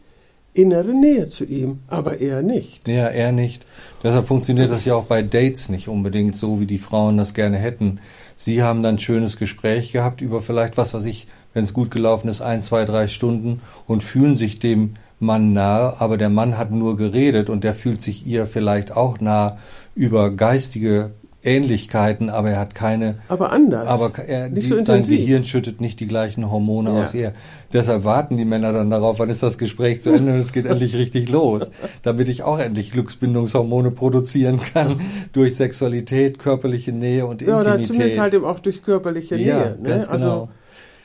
innere 0.58 0.94
Nähe 0.94 1.28
zu 1.28 1.46
ihm, 1.46 1.80
aber 1.88 2.20
er 2.20 2.42
nicht. 2.42 2.88
Ja, 2.88 3.10
eher 3.10 3.32
nicht. 3.32 3.66
Deshalb 4.04 4.28
funktioniert 4.28 4.72
das 4.72 4.86
ja 4.86 4.96
auch 4.96 5.06
bei 5.06 5.22
Dates 5.22 5.70
nicht 5.70 5.88
unbedingt 5.88 6.36
so, 6.36 6.60
wie 6.60 6.66
die 6.66 6.78
Frauen 6.80 7.18
das 7.18 7.34
gerne 7.34 7.58
hätten. 7.58 8.00
Sie 8.36 8.64
haben 8.64 8.84
dann 8.84 8.96
ein 8.96 9.00
schönes 9.00 9.38
Gespräch 9.38 9.92
gehabt 9.92 10.22
über 10.22 10.42
vielleicht 10.42 10.78
was, 10.78 10.94
was 10.94 11.06
ich, 11.06 11.28
wenn 11.54 11.64
es 11.64 11.74
gut 11.74 11.92
gelaufen 11.92 12.28
ist, 12.28 12.42
ein, 12.42 12.62
zwei, 12.62 12.86
drei 12.86 13.08
Stunden 13.08 13.62
und 13.86 14.04
fühlen 14.04 14.36
sich 14.36 14.60
dem 14.60 14.96
Mann 15.20 15.54
nahe, 15.54 16.00
aber 16.00 16.18
der 16.18 16.30
Mann 16.30 16.58
hat 16.58 16.72
nur 16.72 16.98
geredet 16.98 17.50
und 17.50 17.64
der 17.64 17.74
fühlt 17.74 18.02
sich 18.02 18.28
ihr 18.28 18.46
vielleicht 18.46 18.96
auch 18.96 19.20
nah 19.20 19.58
über 19.96 20.30
geistige 20.32 21.12
Ähnlichkeiten, 21.48 22.30
aber 22.30 22.50
er 22.52 22.60
hat 22.60 22.76
keine 22.76 23.16
Aber 23.30 23.52
anders. 23.52 23.90
aber 23.90 24.12
er, 24.28 24.50
die, 24.50 24.62
so 24.62 24.82
sein. 24.84 25.04
Gehirn 25.04 25.46
schüttet 25.46 25.80
nicht 25.82 26.00
die 26.00 26.08
gleichen 26.08 26.52
Hormone 26.52 26.90
Ja. 26.92 27.02
aus 27.02 27.14
wie 27.14 27.20
er. 27.22 27.34
Deshalb 27.74 28.04
warten 28.04 28.38
die 28.38 28.46
Männer 28.46 28.74
dann 28.74 28.90
darauf, 28.90 29.20
wann 29.20 29.30
ist 29.30 29.42
das 29.44 29.58
Gespräch 29.58 30.02
zu 30.02 30.12
Ende 30.12 30.34
und 30.34 30.40
es 30.40 30.52
geht 30.54 30.66
endlich 30.68 30.96
richtig 30.96 31.30
los, 31.30 31.72
damit 32.04 32.28
ich 32.30 32.44
auch 32.44 32.60
endlich 32.60 32.92
Glücksbindungshormone 32.92 33.92
produzieren 33.92 34.60
kann 34.74 35.00
durch 35.34 35.56
Sexualität, 35.56 36.38
körperliche 36.40 36.92
Nähe 36.92 37.26
und 37.26 37.42
ja, 37.42 37.48
oder 37.58 37.76
Intimität. 37.76 37.88
zumindest 37.88 38.20
halt 38.20 38.34
eben 38.34 38.46
auch 38.46 38.60
durch 38.60 38.84
körperliche 38.84 39.38
ja, 39.38 39.56
Nähe. 39.58 39.78
Ne? 39.82 39.90
ganz 39.90 40.08
Also, 40.10 40.26
genau. 40.28 40.50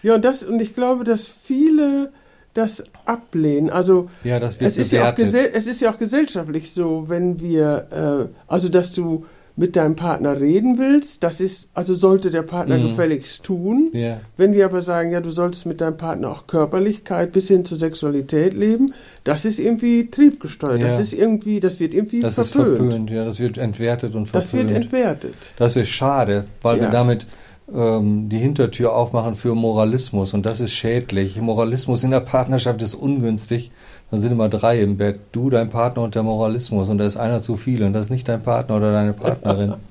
ja, 0.02 0.14
und 0.16 0.24
das, 0.24 0.42
und 0.42 0.60
ich 0.60 0.74
glaube, 0.74 1.04
dass 1.04 1.26
viele 1.28 2.10
das 2.54 2.84
ablehnen. 3.06 3.70
Also 3.70 4.10
ja, 4.24 4.38
das 4.38 4.56
es 4.60 4.76
ist, 4.76 4.92
ja 4.92 5.10
es 5.16 5.66
ist 5.66 5.80
ja 5.80 5.90
auch 5.90 5.98
gesellschaftlich 5.98 6.70
so, 6.72 7.04
wenn 7.08 7.40
wir, 7.40 8.28
äh, 8.30 8.34
also 8.46 8.68
dass 8.68 8.92
du 8.92 9.24
mit 9.54 9.76
deinem 9.76 9.96
Partner 9.96 10.40
reden 10.40 10.78
willst, 10.78 11.22
das 11.22 11.40
ist, 11.40 11.68
also 11.74 11.94
sollte 11.94 12.30
der 12.30 12.42
Partner 12.42 12.78
Mhm. 12.78 12.82
gefälligst 12.82 13.42
tun. 13.44 13.90
ja, 13.92 14.18
Wenn 14.38 14.54
wir 14.54 14.64
aber 14.64 14.80
sagen, 14.80 15.12
ja, 15.12 15.20
du 15.20 15.30
solltest 15.30 15.66
mit 15.66 15.80
deinem 15.82 15.98
Partner 15.98 16.30
auch 16.30 16.46
Körperlichkeit 16.46 17.32
bis 17.32 17.48
hin 17.48 17.64
zur 17.66 17.76
Sexualität 17.78 18.54
leben, 18.54 18.94
das 19.24 19.44
ist 19.44 19.58
irgendwie 19.58 20.10
triebgesteuert. 20.10 20.82
Das 20.82 20.94
Ja. 20.94 21.00
ist 21.00 21.12
irgendwie, 21.12 21.60
das 21.60 21.80
wird 21.80 21.92
irgendwie 21.94 22.20
das 22.20 22.38
ist 22.38 22.52
verpönt. 22.52 22.76
verpönt. 22.78 23.10
Ja, 23.10 23.24
das 23.26 23.40
wird 23.40 23.58
entwertet 23.58 24.14
und 24.14 24.34
Das 24.34 24.52
wird 24.54 24.68
verpönt. 24.68 24.84
entwertet. 24.86 25.34
Das 25.58 25.76
ist 25.76 25.88
schade, 25.90 26.46
weil 26.62 26.76
wir 26.76 26.84
Ja. 26.84 26.90
damit 26.90 27.26
ähm, 27.72 28.28
die 28.28 28.38
Hintertür 28.38 28.94
aufmachen 28.94 29.34
für 29.34 29.54
Moralismus 29.54 30.34
und 30.34 30.46
das 30.46 30.60
ist 30.60 30.72
schädlich. 30.72 31.40
Moralismus 31.40 32.04
in 32.04 32.10
der 32.10 32.20
Partnerschaft 32.20 32.82
ist 32.82 32.94
ungünstig. 32.94 33.70
Dann 34.10 34.20
sind 34.20 34.32
immer 34.32 34.48
drei 34.48 34.80
im 34.80 34.98
Bett. 34.98 35.20
Du, 35.32 35.48
dein 35.50 35.70
Partner 35.70 36.02
und 36.02 36.14
der 36.14 36.22
Moralismus 36.22 36.88
und 36.88 36.98
da 36.98 37.06
ist 37.06 37.16
einer 37.16 37.40
zu 37.40 37.56
viel 37.56 37.82
und 37.82 37.92
das 37.92 38.06
ist 38.06 38.10
nicht 38.10 38.28
dein 38.28 38.42
Partner 38.42 38.76
oder 38.76 38.92
deine 38.92 39.12
Partnerin. 39.12 39.74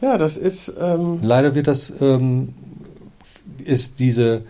Ja, 0.00 0.16
das 0.16 0.36
ist, 0.36 0.72
ähm, 0.80 1.18
Leider 1.22 1.56
wird 1.56 1.66
das, 1.66 1.92
ähm, 2.00 2.54
ist 3.64 3.98
diese 3.98 4.42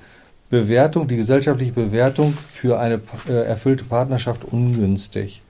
Bewertung, 0.50 1.08
die 1.08 1.16
gesellschaftliche 1.16 1.72
Bewertung 1.72 2.32
für 2.32 2.78
eine 2.78 3.00
äh, 3.28 3.32
erfüllte 3.32 3.84
Partnerschaft 3.84 4.44
ungünstig. 4.44 5.42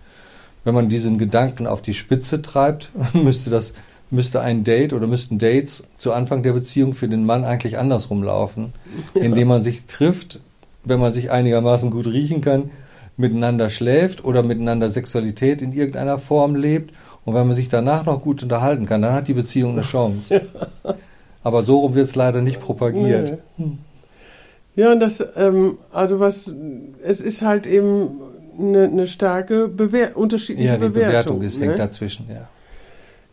Wenn 0.64 0.74
man 0.74 0.88
diesen 0.88 1.18
Gedanken 1.18 1.66
auf 1.66 1.82
die 1.82 1.94
Spitze 1.94 2.42
treibt, 2.42 2.90
müsste 3.12 3.50
das, 3.50 3.74
müsste 4.10 4.40
ein 4.40 4.64
Date 4.64 4.92
oder 4.92 5.06
müssten 5.06 5.38
Dates 5.38 5.86
zu 5.96 6.12
Anfang 6.12 6.42
der 6.42 6.52
Beziehung 6.52 6.94
für 6.94 7.08
den 7.08 7.24
Mann 7.24 7.44
eigentlich 7.44 7.78
andersrum 7.78 8.22
laufen, 8.22 8.72
indem 9.14 9.48
man 9.48 9.62
sich 9.62 9.84
trifft, 9.86 10.40
wenn 10.84 11.00
man 11.00 11.12
sich 11.12 11.30
einigermaßen 11.30 11.90
gut 11.90 12.06
riechen 12.06 12.40
kann, 12.40 12.70
miteinander 13.16 13.68
schläft 13.68 14.24
oder 14.24 14.42
miteinander 14.42 14.88
Sexualität 14.88 15.60
in 15.60 15.72
irgendeiner 15.72 16.18
Form 16.18 16.54
lebt 16.54 16.94
und 17.24 17.34
wenn 17.34 17.46
man 17.46 17.56
sich 17.56 17.68
danach 17.68 18.06
noch 18.06 18.22
gut 18.22 18.42
unterhalten 18.42 18.86
kann, 18.86 19.02
dann 19.02 19.12
hat 19.12 19.28
die 19.28 19.34
Beziehung 19.34 19.72
eine 19.72 19.82
Chance. 19.82 20.42
Aber 21.42 21.62
so 21.62 21.80
rum 21.80 21.94
wird 21.94 22.06
es 22.06 22.14
leider 22.14 22.40
nicht 22.40 22.60
propagiert. 22.60 23.38
Hm. 23.56 23.78
Ja, 24.76 24.92
und 24.92 25.00
das, 25.00 25.26
ähm, 25.36 25.76
also 25.92 26.20
was, 26.20 26.52
es 27.02 27.20
ist 27.20 27.42
halt 27.42 27.66
eben 27.66 28.20
eine, 28.58 28.84
eine 28.84 29.06
starke 29.08 29.68
Bewer 29.68 30.16
unterschiedliche 30.16 30.68
Ja, 30.68 30.74
die 30.76 30.88
Bewertung. 30.88 31.38
Bewertung 31.40 31.42
ist, 31.42 31.58
ne? 31.58 31.66
hängt 31.66 31.78
dazwischen, 31.78 32.26
ja. 32.30 32.48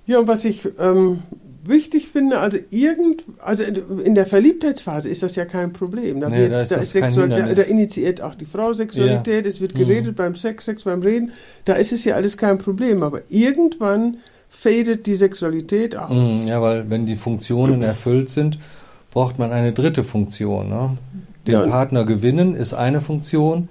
Ja, 0.07 0.19
und 0.19 0.27
was 0.27 0.45
ich 0.45 0.67
ähm, 0.79 1.23
wichtig 1.63 2.07
finde, 2.09 2.39
also 2.39 2.57
irgend, 2.69 3.23
also 3.43 3.63
in 3.63 4.13
der 4.15 4.25
Verliebtheitsphase 4.25 5.09
ist 5.09 5.23
das 5.23 5.35
ja 5.35 5.45
kein 5.45 5.73
Problem. 5.73 6.19
Da, 6.19 6.29
Nee, 6.29 6.41
wird, 6.41 6.51
da 6.53 6.59
ist 6.59 6.71
das 6.71 6.93
kein 6.93 7.11
Sexual, 7.11 7.29
da, 7.29 7.53
da 7.53 7.61
initiiert 7.63 8.21
auch 8.21 8.35
die 8.35 8.45
Frau 8.45 8.73
Sexualität, 8.73 9.45
es 9.47 9.59
wird 9.61 9.73
Mhm. 9.73 9.79
geredet 9.79 10.15
beim 10.15 10.35
Sex, 10.35 10.65
Sex 10.65 10.83
beim 10.83 11.01
Reden, 11.01 11.31
da 11.65 11.73
ist 11.73 11.91
es 11.91 12.05
ja 12.05 12.15
alles 12.15 12.37
kein 12.37 12.57
Problem. 12.59 13.01
Aber 13.03 13.21
irgendwann 13.29 14.17
fadet 14.49 15.05
die 15.07 15.15
Sexualität 15.15 15.95
aus. 15.95 16.11
Mm, 16.45 16.47
Ja, 16.47 16.61
weil 16.61 16.89
wenn 16.89 17.05
die 17.05 17.15
Funktionen 17.15 17.81
erfüllt 17.81 18.29
sind, 18.29 18.59
braucht 19.11 19.39
man 19.39 19.51
eine 19.51 19.73
dritte 19.73 20.03
Funktion. 20.03 20.69
Ne? 20.69 20.97
Den 21.47 21.53
Ja, 21.53 21.67
Partner 21.67 22.05
gewinnen 22.05 22.55
ist 22.55 22.73
eine 22.73 23.01
Funktion, 23.01 23.69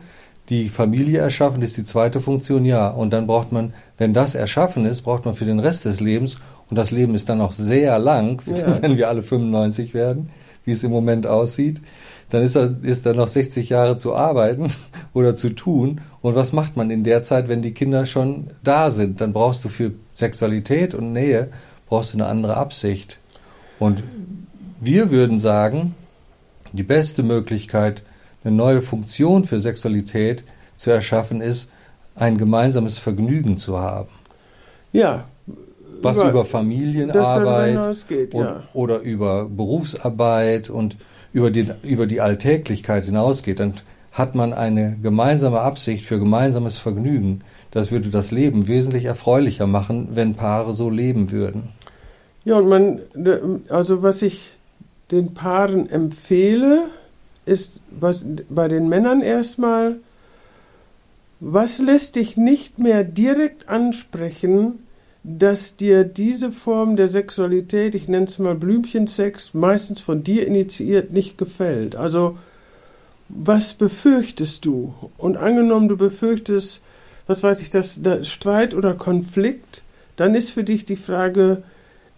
die 0.49 0.69
Familie 0.69 1.21
erschaffen 1.21 1.63
ist 1.63 1.77
die 1.77 1.85
zweite 1.85 2.21
Funktion, 2.21 2.65
ja. 2.65 2.89
Und 2.89 3.13
dann 3.13 3.27
braucht 3.27 3.53
man, 3.53 3.73
wenn 3.97 4.13
das 4.13 4.35
erschaffen 4.35 4.85
ist, 4.85 5.03
braucht 5.03 5.25
man 5.25 5.35
für 5.35 5.45
den 5.47 5.61
Rest 5.61 5.85
des 5.85 6.01
Lebens, 6.01 6.37
und 6.71 6.79
das 6.79 6.91
Leben 6.91 7.15
ist 7.15 7.29
dann 7.29 7.39
noch 7.39 7.53
sehr 7.53 7.99
lang, 7.99 8.43
Ja. 8.47 8.83
wenn 8.83 8.97
wir 8.97 9.09
alle 9.09 9.23
95 9.23 9.95
werden, 9.95 10.31
wie 10.65 10.73
es 10.73 10.83
im 10.83 10.91
Moment 10.91 11.27
aussieht, 11.27 11.83
dann 12.31 12.43
ist 12.43 12.57
da, 12.57 12.71
ist 12.83 13.05
da 13.07 13.13
noch 13.13 13.29
60 13.29 13.69
Jahre 13.69 13.97
zu 13.99 14.15
arbeiten 14.15 14.69
oder 15.13 15.37
zu 15.37 15.51
tun. 15.51 16.01
Und 16.23 16.35
was 16.35 16.53
macht 16.53 16.77
man 16.77 16.91
in 16.91 17.05
der 17.05 17.23
Zeit, 17.23 17.49
wenn 17.49 17.61
die 17.63 17.73
Kinder 17.75 18.07
schon 18.07 18.49
da 18.63 18.91
sind? 18.91 19.21
Dann 19.21 19.33
brauchst 19.35 19.65
du 19.65 19.69
für 19.69 19.93
Sexualität 20.15 20.95
und 20.95 21.13
Nähe 21.13 21.49
brauchst 21.87 22.15
du 22.15 22.19
eine 22.19 22.27
andere 22.27 22.57
Absicht. 22.57 23.19
Und 23.79 24.03
wir 24.81 25.11
würden 25.11 25.39
sagen, 25.39 25.95
die 26.73 26.83
beste 26.83 27.23
Möglichkeit, 27.23 28.03
eine 28.45 28.55
neue 28.55 28.83
Funktion 28.83 29.45
für 29.45 29.59
Sexualität 29.61 30.45
zu 30.77 30.91
erschaffen, 30.91 31.41
ist, 31.41 31.71
ein 32.15 32.39
gemeinsames 32.39 32.99
Vergnügen 32.99 33.57
zu 33.57 33.79
haben. 33.79 34.09
Ja. 34.93 35.25
Was 36.01 36.23
über, 36.23 36.45
Familienarbeit 36.45 37.71
hinausgeht, 37.71 38.35
und, 38.35 38.45
ja. 38.45 38.63
oder 38.75 39.01
über 39.01 39.47
Berufsarbeit 39.47 40.69
und 40.69 40.97
über 41.33 41.51
die, 41.51 41.67
über 41.83 42.07
die 42.07 42.21
Alltäglichkeit 42.21 43.05
hinausgeht, 43.05 43.59
dann 43.59 43.75
hat 44.13 44.35
man 44.35 44.53
eine 44.53 44.97
gemeinsame 45.03 45.61
Absicht 45.61 46.05
für 46.05 46.19
gemeinsames 46.19 46.79
Vergnügen. 46.79 47.41
Das 47.71 47.91
würde 47.91 48.11
das 48.11 48.31
Leben 48.31 48.69
wesentlich 48.69 49.07
erfreulicher 49.07 49.67
machen, 49.67 50.11
wenn 50.13 50.35
Paare 50.35 50.73
so 50.75 50.91
leben 50.91 51.33
würden. 51.33 51.71
Ja, 52.45 52.59
und 52.59 52.69
man, 52.69 53.01
also 53.69 54.03
was 54.03 54.23
ich 54.23 54.53
den 55.11 55.35
Paaren 55.35 55.89
empfehle, 55.91 56.85
ist 57.47 57.79
was 57.91 58.27
bei 58.49 58.69
den 58.69 58.89
Männern 58.89 59.21
erstmal, 59.21 59.97
was 61.41 61.79
lässt 61.79 62.17
dich 62.17 62.37
nicht 62.37 62.79
mehr 62.79 63.05
direkt 63.05 63.69
ansprechen, 63.69 64.79
dass 65.23 65.77
dir 65.77 66.05
diese 66.05 66.53
Form 66.53 66.97
der 66.97 67.09
Sexualität, 67.09 67.95
ich 67.95 68.09
nenne 68.09 68.27
es 68.27 68.39
mal 68.39 68.55
Blümchensex, 68.55 69.55
meistens 69.55 70.01
von 70.01 70.23
dir 70.23 70.47
initiiert, 70.47 71.13
nicht 71.13 71.39
gefällt. 71.39 71.97
Also 71.97 72.39
was 73.29 73.75
befürchtest 73.75 74.65
du? 74.65 74.95
Und 75.17 75.39
angenommen, 75.39 75.89
du 75.89 75.97
befürchtest, 75.97 76.83
was 77.27 77.43
weiß 77.43 77.63
ich, 77.63 77.71
das, 77.71 78.03
das 78.03 78.29
Streit 78.29 78.75
oder 78.75 78.95
Konflikt, 78.95 79.83
dann 80.17 80.35
ist 80.35 80.51
für 80.51 80.63
dich 80.63 80.85
die 80.85 80.97
Frage, 80.97 81.63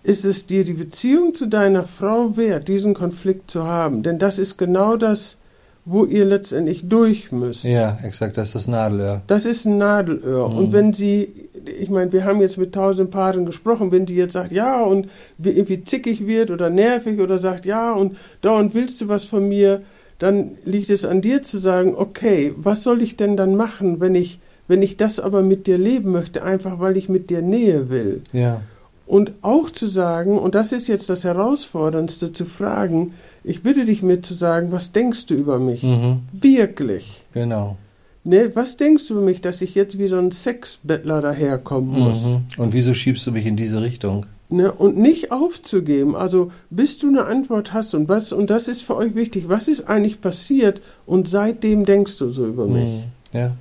ist 0.07 0.25
es 0.25 0.47
dir 0.47 0.62
die 0.62 0.75
Beziehung 0.75 1.35
zu 1.35 1.47
deiner 1.47 1.85
Frau 1.85 2.37
wert, 2.37 2.69
diesen 2.69 2.95
Konflikt 2.95 3.51
zu 3.51 3.64
haben? 3.64 4.05
Denn 4.05 4.21
das 4.21 4.38
ist 4.38 4.57
genau 4.57 4.97
das, 4.97 5.37
wo 5.85 6.05
ihr 6.05 6.25
letztendlich 6.25 6.88
durch 6.88 7.33
müsst. 7.33 7.64
Ja, 7.64 7.99
exakt, 8.05 8.37
das 8.37 8.49
ist 8.49 8.55
das 8.55 8.69
Nadelöhr. 8.69 9.23
Das 9.27 9.47
ist 9.47 9.64
ein 9.64 9.79
Nadelöhr. 9.79 10.49
Mhm. 10.49 10.57
Und 10.57 10.73
wenn 10.73 10.92
sie, 10.92 11.49
ich 11.81 11.90
meine, 11.90 12.12
wir 12.12 12.25
haben 12.25 12.40
jetzt 12.40 12.57
mit 12.57 12.73
tausend 12.73 13.11
Paaren 13.11 13.47
gesprochen, 13.47 13.90
wenn 13.90 14.07
die 14.07 14.14
jetzt 14.14 14.35
sagt, 14.35 14.53
ja, 14.53 14.81
und 14.81 15.09
irgendwie 15.42 15.83
zickig 15.83 16.25
wird 16.25 16.53
oder 16.53 16.71
nervig 16.71 17.19
oder 17.19 17.38
sagt, 17.38 17.66
ja, 17.66 17.92
und 17.92 18.16
dauernd 18.42 18.75
willst 18.75 19.01
du 19.01 19.09
was 19.09 19.25
von 19.25 19.49
mir, 19.49 19.83
dann 20.21 20.53
liegt 20.64 20.88
es 20.88 21.05
an 21.05 21.21
dir 21.21 21.42
zu 21.42 21.59
sagen, 21.59 21.95
okay, 21.97 22.53
was 22.57 22.85
soll 22.85 23.03
ich 23.03 23.16
denn 23.16 23.37
dann 23.37 23.57
machen, 23.57 23.99
wenn 24.01 24.14
ich, 24.14 24.38
wenn 24.69 24.83
ich 24.83 24.97
das 24.97 25.19
aber 25.19 25.42
mit 25.42 25.66
dir 25.66 25.79
leben 25.79 26.12
möchte, 26.12 26.45
einfach 26.45 26.79
weil 26.79 26.97
ich 26.97 27.09
mit 27.09 27.29
dir 27.29 27.42
Nähe 27.42 27.90
will? 27.90 28.23
Ja. 28.33 28.61
Und 29.07 29.33
auch 29.42 29.71
zu 29.71 29.87
sagen, 29.87 30.38
und 30.38 30.55
das 30.55 30.73
ist 30.73 30.88
jetzt 30.88 31.09
das 31.09 31.25
Herausforderndste, 31.25 32.33
zu 32.33 32.45
fragen, 32.45 33.14
ich 33.45 33.62
bitte 33.62 33.85
dich 33.85 34.03
mir 34.03 34.21
zu 34.21 34.35
sagen, 34.35 34.73
was 34.73 34.90
denkst 34.90 35.27
du 35.27 35.35
über 35.35 35.59
mich? 35.61 35.85
Mhm. 35.85 36.23
Wirklich. 36.33 37.23
Genau. 37.33 37.77
Ne, 38.25 38.57
was 38.57 38.77
denkst 38.77 39.07
du 39.07 39.14
über 39.14 39.23
mich, 39.23 39.40
dass 39.40 39.62
ich 39.62 39.77
jetzt 39.77 39.99
wie 39.99 40.09
so 40.09 40.19
ein 40.19 40.33
Sexbettler 40.33 41.21
daherkommen 41.21 41.90
muss? 41.90 42.25
Mhm. 42.25 42.45
Und 42.57 42.73
wieso 42.73 42.92
schiebst 42.92 43.25
du 43.29 43.31
mich 43.31 43.47
in 43.47 43.55
diese 43.55 43.81
Richtung? 43.81 44.27
Ne, 44.49 44.73
und 44.73 44.99
nicht 44.99 45.31
aufzugeben. 45.31 46.16
Also 46.16 46.51
bis 46.69 46.99
du 46.99 47.07
eine 47.07 47.27
Antwort 47.27 47.73
hast 47.73 47.95
und 47.95 48.09
was, 48.09 48.33
und 48.33 48.51
das 48.51 48.66
ist 48.66 48.83
für 48.83 48.97
euch 48.97 49.14
wichtig, 49.14 49.49
was 49.49 49.69
ist 49.69 49.88
eigentlich 49.88 50.21
passiert 50.21 50.81
und 51.07 51.29
seitdem 51.29 51.85
denkst 51.85 52.19
du 52.19 52.31
so 52.31 52.47
über 52.47 52.66
mich. 52.66 52.90
Mhm. 52.90 53.38
Ja. 53.38 53.53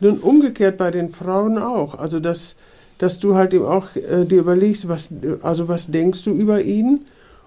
Nun 0.00 0.18
umgekehrt 0.18 0.78
bei 0.78 0.90
den 0.90 1.10
Frauen 1.10 1.58
auch. 1.58 1.94
Also 1.94 2.18
dass, 2.18 2.56
dass 2.98 3.18
du 3.18 3.34
halt 3.34 3.52
eben 3.54 3.64
auch 3.64 3.94
äh, 3.96 4.24
dir 4.24 4.40
überlegst, 4.40 4.88
was, 4.88 5.10
also 5.42 5.68
was 5.68 5.88
denkst 5.90 6.24
du 6.24 6.30
über 6.30 6.62
ihn? 6.62 7.02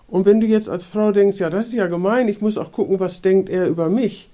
Und 0.08 0.26
wenn 0.26 0.40
du 0.40 0.48
jetzt 0.48 0.70
als 0.70 0.86
Frau 0.86 1.12
denkst, 1.12 1.40
ja, 1.40 1.50
das 1.50 1.68
ist 1.68 1.74
ja 1.74 1.88
gemein, 1.88 2.28
ich 2.28 2.42
muss 2.42 2.58
auch 2.58 2.72
gucken, 2.72 3.00
was 3.00 3.22
denkt 3.22 3.50
er 3.50 3.68
über 3.68 3.90
mich. 3.90 4.30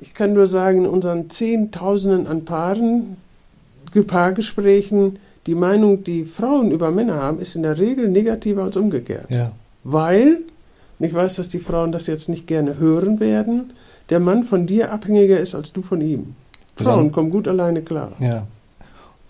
Ich 0.00 0.14
kann 0.14 0.32
nur 0.32 0.46
sagen, 0.46 0.84
in 0.84 0.90
unseren 0.90 1.28
Zehntausenden 1.30 2.26
an 2.26 2.44
Paaren, 2.44 3.16
Paargesprächen, 4.06 5.18
die 5.46 5.54
Meinung, 5.54 6.04
die 6.04 6.24
Frauen 6.24 6.70
über 6.70 6.90
Männer 6.90 7.16
haben, 7.16 7.40
ist 7.40 7.56
in 7.56 7.62
der 7.62 7.78
Regel 7.78 8.08
negativer 8.08 8.62
als 8.64 8.76
umgekehrt. 8.76 9.26
Ja. 9.30 9.52
Weil, 9.84 10.38
und 10.98 11.06
ich 11.06 11.12
weiß, 11.12 11.36
dass 11.36 11.48
die 11.48 11.58
Frauen 11.58 11.92
das 11.92 12.06
jetzt 12.06 12.28
nicht 12.28 12.46
gerne 12.46 12.78
hören 12.78 13.20
werden, 13.20 13.72
der 14.10 14.20
Mann 14.20 14.44
von 14.44 14.66
dir 14.66 14.92
abhängiger 14.92 15.40
ist 15.40 15.54
als 15.54 15.72
du 15.72 15.82
von 15.82 16.00
ihm. 16.00 16.34
Frauen 16.76 17.12
kommen 17.12 17.30
gut 17.30 17.48
alleine 17.48 17.82
klar. 17.82 18.12
Ja. 18.20 18.46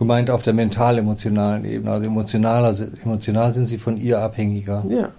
Gemeint 0.00 0.30
auf 0.30 0.40
der 0.40 0.54
mental-emotionalen 0.54 1.66
Ebene. 1.66 1.92
Also 1.92 2.06
emotionaler, 2.06 2.74
emotional 3.04 3.52
sind 3.52 3.66
sie 3.66 3.76
von 3.76 3.98
ihr 3.98 4.18
abhängiger. 4.18 4.82
Ja. 4.88 5.10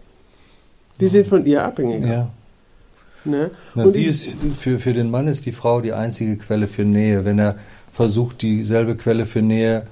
Die 1.00 1.08
sind 1.08 1.28
von 1.28 1.46
ihr 1.46 1.64
abhängiger. 1.64 2.08
Ja. 2.08 2.30
Ne? 3.24 3.52
Na, 3.76 3.88
sie 3.88 4.06
ist, 4.06 4.38
für, 4.58 4.80
für 4.80 4.94
den 4.94 5.12
Mann 5.12 5.28
ist 5.28 5.46
die 5.46 5.52
Frau 5.52 5.82
die 5.82 5.94
einzige 5.94 6.36
Quelle 6.36 6.68
für 6.68 6.84
Nähe. 6.84 7.26
Wenn 7.26 7.38
er 7.38 7.58
versucht, 7.92 8.42
dieselbe 8.42 8.96
Quelle 8.96 9.28
für 9.28 9.44
Nähe 9.44 9.86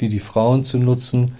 wie 0.00 0.08
die 0.08 0.18
Frauen 0.18 0.64
zu 0.64 0.78
nutzen, 0.78 1.36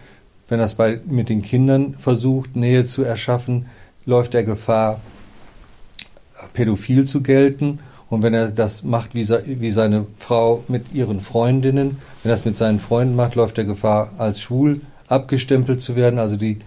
wenn 0.46 0.61
er 0.61 0.66
es 0.66 0.76
bei, 0.76 1.00
mit 1.04 1.30
den 1.30 1.42
Kindern 1.42 1.94
versucht, 1.94 2.54
Nähe 2.54 2.85
zu 2.85 3.02
erschaffen, 3.02 3.66
läuft 4.07 4.37
er 4.37 4.44
Gefahr, 4.44 5.00
pädophil 6.52 7.07
zu 7.07 7.22
gelten. 7.22 7.80
Und 8.14 8.22
wenn 8.22 8.33
er 8.33 8.53
das 8.53 8.85
macht 8.85 9.16
wie, 9.16 9.27
wie 9.29 9.72
seine 9.72 10.07
Frau 10.14 10.62
mit 10.68 10.94
ihren 10.94 11.18
Freundinnen, 11.18 11.96
wenn 12.22 12.31
er 12.31 12.37
es 12.37 12.44
mit 12.44 12.57
seinen 12.57 12.79
Freunden 12.79 13.16
macht, 13.16 13.35
läuft 13.35 13.59
er 13.59 13.64
Gefahr, 13.64 14.12
als 14.18 14.40
schwul 14.40 14.83
abgestempelt 15.09 15.83
zu 15.83 15.96
werden. 15.96 16.20
Also 16.20 16.37
die, 16.37 16.61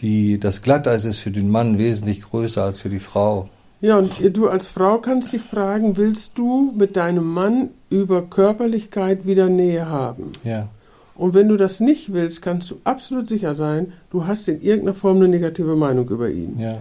die, 0.00 0.40
das 0.40 0.60
Glatteis 0.60 1.04
ist 1.04 1.20
für 1.20 1.30
den 1.30 1.50
Mann 1.50 1.78
wesentlich 1.78 2.22
größer 2.22 2.64
als 2.64 2.80
für 2.80 2.88
die 2.88 2.98
Frau. 2.98 3.48
Ja, 3.80 3.96
und 3.96 4.10
du 4.36 4.48
als 4.48 4.66
Frau 4.66 4.98
kannst 4.98 5.32
dich 5.32 5.42
fragen, 5.42 5.96
willst 5.96 6.36
du 6.36 6.74
mit 6.76 6.96
deinem 6.96 7.32
Mann 7.32 7.68
über 7.90 8.22
Körperlichkeit 8.22 9.24
wieder 9.24 9.48
Nähe 9.48 9.88
haben? 9.88 10.32
Ja. 10.42 10.68
Und 11.14 11.32
wenn 11.32 11.46
du 11.46 11.56
das 11.56 11.78
nicht 11.78 12.12
willst, 12.12 12.42
kannst 12.42 12.72
du 12.72 12.80
absolut 12.82 13.28
sicher 13.28 13.54
sein, 13.54 13.92
du 14.10 14.26
hast 14.26 14.48
in 14.48 14.60
irgendeiner 14.60 14.94
Form 14.94 15.18
eine 15.18 15.28
negative 15.28 15.76
Meinung 15.76 16.08
über 16.08 16.28
ihn. 16.28 16.58
Ja. 16.58 16.78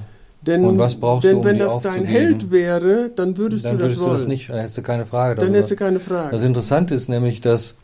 Denn, 0.47 0.63
Und 0.65 0.77
was 0.79 0.95
brauchst 0.95 1.25
du, 1.25 1.27
denn 1.29 1.37
um 1.37 1.43
wenn 1.43 1.59
das 1.59 1.79
dein? 1.81 2.05
Held 2.05 2.49
wäre, 2.51 3.11
dann 3.15 3.37
würdest 3.37 3.65
dann 3.65 3.73
du 3.77 3.83
das 3.83 3.83
würdest 3.83 3.99
wollen. 4.01 4.11
du 4.11 4.17
das 4.17 4.27
nicht, 4.27 4.49
dann 4.49 4.57
hättest 4.59 4.77
du 4.77 4.81
keine 4.81 5.05
Frage 5.05 5.35
dann 5.35 5.41
darüber. 5.41 5.57
hättest 5.57 5.71
du 5.71 5.75
keine 5.75 5.99
Frage. 5.99 6.31
Das 6.31 6.43
Interessante 6.43 6.95
ist 6.95 7.09
nämlich, 7.09 7.41
dass 7.41 7.75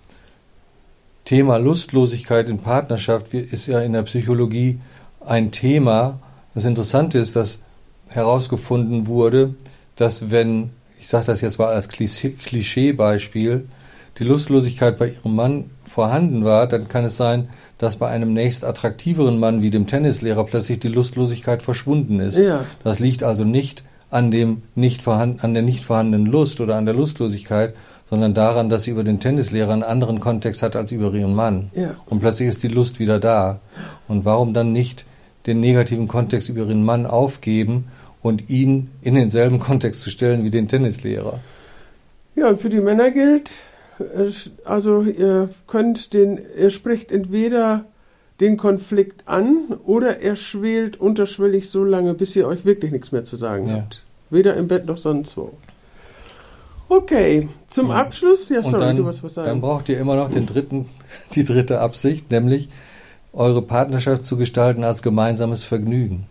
Thema 1.26 1.58
Lustlosigkeit 1.58 2.50
in 2.50 2.60
Partnerschaft 2.60 3.34
ist 3.34 3.68
ja 3.68 3.80
in 3.82 3.94
der 3.94 4.04
Psychologie 4.04 4.80
ein 5.26 5.52
Thema. 5.52 6.20
Das 6.54 6.66
Interessante 6.66 7.18
ist, 7.20 7.36
dass 7.36 7.60
herausgefunden 8.10 9.08
wurde, 9.08 9.56
dass 9.96 10.30
wenn, 10.32 10.70
ich 11.00 11.08
sage 11.08 11.26
das 11.26 11.42
jetzt 11.42 11.60
mal 11.60 11.68
als 11.70 11.90
Klischee- 11.90 12.32
Klischeebeispiel, 12.38 13.66
die 14.20 14.24
Lustlosigkeit 14.24 14.98
bei 15.00 15.10
ihrem 15.10 15.36
Mann 15.36 15.70
vorhanden 15.94 16.44
war, 16.44 16.66
dann 16.66 16.88
kann 16.88 17.06
es 17.06 17.18
sein, 17.18 17.50
dass 17.78 17.98
bei 17.98 18.08
einem 18.08 18.34
nächst 18.34 18.66
attraktiveren 18.66 19.40
Mann 19.40 19.62
wie 19.62 19.70
dem 19.70 19.86
Tennislehrer 19.86 20.44
plötzlich 20.44 20.80
die 20.80 20.88
Lustlosigkeit 20.88 21.62
verschwunden 21.62 22.20
ist. 22.20 22.40
Ja. 22.40 22.66
Das 22.84 22.98
liegt 22.98 23.22
also 23.22 23.44
nicht 23.44 23.84
an, 24.10 24.32
dem 24.32 24.64
nicht 24.74 25.04
vorhanden, 25.04 25.42
an 25.42 25.54
der 25.54 25.62
nicht 25.62 25.84
vorhandenen 25.84 26.26
Lust 26.26 26.62
oder 26.62 26.78
an 26.78 26.86
der 26.86 26.96
Lustlosigkeit, 26.96 27.76
sondern 28.10 28.34
daran, 28.34 28.70
dass 28.70 28.84
sie 28.84 28.92
über 28.92 29.04
den 29.04 29.20
Tennislehrer 29.20 29.72
einen 29.72 29.84
anderen 29.84 30.20
Kontext 30.20 30.64
hat 30.64 30.76
als 30.76 30.92
über 30.92 31.14
ihren 31.14 31.36
Mann. 31.36 31.70
Ja. 31.76 31.96
Und 32.08 32.22
plötzlich 32.22 32.50
ist 32.50 32.64
die 32.64 32.70
Lust 32.70 33.00
wieder 33.00 33.20
da. 33.20 33.60
Und 34.08 34.26
warum 34.26 34.56
dann 34.56 34.72
nicht 34.72 35.06
den 35.46 35.60
negativen 35.60 36.08
Kontext 36.08 36.50
über 36.50 36.62
ihren 36.62 36.84
Mann 36.84 37.06
aufgeben 37.06 37.86
und 38.24 38.50
ihn 38.50 38.90
in 39.04 39.14
denselben 39.14 39.60
Kontext 39.60 40.02
zu 40.02 40.10
stellen 40.10 40.44
wie 40.44 40.50
den 40.50 40.68
Tennislehrer? 40.68 41.40
Ja, 42.36 42.48
und 42.48 42.60
für 42.60 42.70
die 42.70 42.82
Männer 42.82 43.12
gilt, 43.12 43.52
also 44.66 45.04
ihr 45.04 45.50
könnt 45.68 46.14
den, 46.14 46.40
ihr 46.58 46.70
spricht 46.70 47.12
entweder 47.12 47.86
den 48.40 48.58
Konflikt 48.58 49.28
an 49.28 49.78
oder 49.86 50.20
er 50.22 50.36
schwelt 50.36 51.00
unterschwellig 51.00 51.70
so 51.70 51.84
lange, 51.84 52.14
bis 52.14 52.36
ihr 52.36 52.48
euch 52.48 52.66
wirklich 52.66 52.92
nichts 52.92 53.12
mehr 53.12 53.24
zu 53.24 53.38
sagen 53.38 53.68
Ja. 53.68 53.76
habt. 53.76 54.04
Weder 54.30 54.56
im 54.56 54.68
Bett 54.68 54.86
noch 54.88 54.98
sonst 54.98 55.38
wo. 55.38 55.52
Okay, 56.90 57.50
zum 57.68 57.90
Ja. 57.90 57.96
Abschluss, 57.96 58.50
ja, 58.50 58.62
sorry, 58.62 58.80
dann, 58.80 58.96
du 58.98 59.06
was 59.06 59.24
was 59.24 59.36
dann 59.36 59.46
sagen. 59.46 59.62
braucht 59.62 59.90
ihr 59.90 60.00
immer 60.00 60.16
noch 60.16 60.30
den 60.30 60.46
dritten, 60.46 60.88
die 61.34 61.46
dritte 61.46 61.80
Absicht, 61.80 62.30
nämlich 62.32 62.70
eure 63.32 63.62
Partnerschaft 63.62 64.26
zu 64.26 64.38
gestalten 64.38 64.84
als 64.84 65.02
gemeinsames 65.02 65.64
Vergnügen. 65.64 66.26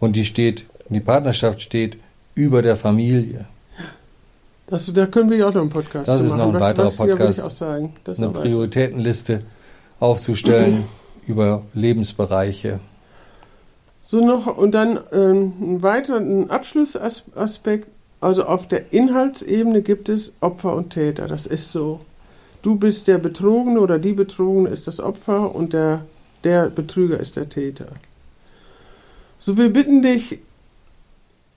Und 0.00 0.16
die 0.16 0.24
steht, 0.24 0.66
die 0.90 1.00
Partnerschaft 1.00 1.62
steht 1.62 1.96
über 2.34 2.60
der 2.62 2.76
Familie. 2.76 3.46
Das, 4.66 4.90
da 4.92 5.06
können 5.06 5.30
wir 5.30 5.36
ja 5.38 5.48
auch 5.48 5.54
noch 5.54 5.60
einen 5.60 5.70
Podcast 5.70 6.08
Das 6.08 6.18
zu 6.18 6.24
ist 6.24 6.30
machen. 6.30 6.38
noch 6.40 6.46
ein 6.48 6.54
was, 6.54 6.62
weiterer 6.62 6.86
was, 6.86 6.98
Ja, 6.98 7.04
Podcast. 7.06 7.38
ich 7.38 7.44
auch 7.44 7.50
sagen. 7.50 7.92
Das 8.04 8.18
Eine. 8.18 8.30
Prioritätenliste 8.30 9.42
aufzustellen 10.00 10.84
über 11.26 11.62
Lebensbereiche. 11.74 12.80
So 14.06 14.20
noch 14.20 14.46
und 14.56 14.72
dann 14.72 15.00
ähm, 15.12 15.52
ein 15.60 15.82
weiterer 15.82 16.18
ein 16.18 16.50
Abschlussaspekt. 16.50 17.88
Also 18.20 18.44
auf 18.44 18.66
der 18.68 18.92
Inhaltsebene 18.92 19.82
gibt 19.82 20.08
es 20.08 20.32
Opfer 20.40 20.74
und 20.74 20.90
Täter. 20.90 21.26
Das 21.28 21.46
ist 21.46 21.72
so. 21.72 22.00
Du 22.62 22.76
bist 22.76 23.06
der 23.08 23.18
Betrogene 23.18 23.80
oder 23.80 23.98
die 23.98 24.14
Betrogene 24.14 24.70
ist 24.70 24.86
das 24.86 24.98
Opfer 24.98 25.54
und 25.54 25.74
der, 25.74 26.06
der 26.42 26.70
Betrüger 26.70 27.20
ist 27.20 27.36
der 27.36 27.50
Täter. 27.50 27.88
So, 29.38 29.58
wir 29.58 29.70
bitten 29.70 30.00
dich, 30.00 30.38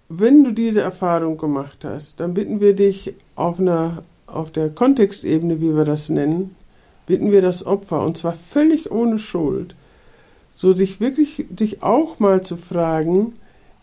wenn 0.09 0.43
du 0.43 0.51
diese 0.51 0.81
Erfahrung 0.81 1.37
gemacht 1.37 1.83
hast, 1.83 2.19
dann 2.19 2.33
bitten 2.33 2.59
wir 2.59 2.75
dich 2.75 3.13
auf 3.35 3.59
einer, 3.59 4.03
auf 4.25 4.51
der 4.51 4.69
Kontextebene, 4.69 5.59
wie 5.59 5.75
wir 5.75 5.85
das 5.85 6.09
nennen, 6.09 6.55
bitten 7.05 7.31
wir 7.31 7.41
das 7.41 7.65
Opfer, 7.65 8.03
und 8.03 8.17
zwar 8.17 8.33
völlig 8.33 8.91
ohne 8.91 9.19
Schuld, 9.19 9.75
so 10.55 10.73
sich 10.73 10.99
wirklich 10.99 11.45
dich 11.49 11.83
auch 11.83 12.19
mal 12.19 12.41
zu 12.41 12.57
fragen, 12.57 13.33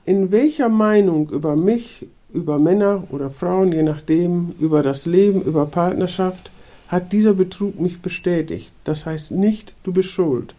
in 0.04 0.30
welcher 0.30 0.68
Meinung 0.68 1.30
über 1.30 1.56
mich, 1.56 2.06
über 2.32 2.58
Männer 2.58 3.04
oder 3.10 3.30
Frauen, 3.30 3.72
je 3.72 3.82
nachdem, 3.82 4.54
über 4.58 4.82
das 4.82 5.06
Leben, 5.06 5.42
über 5.42 5.66
Partnerschaft, 5.66 6.50
hat 6.88 7.12
dieser 7.12 7.32
Betrug 7.34 7.80
mich 7.80 8.02
bestätigt. 8.02 8.70
Das 8.84 9.06
heißt 9.06 9.30
nicht, 9.30 9.74
du 9.84 9.92
bist 9.92 10.10
schuld. 10.10 10.54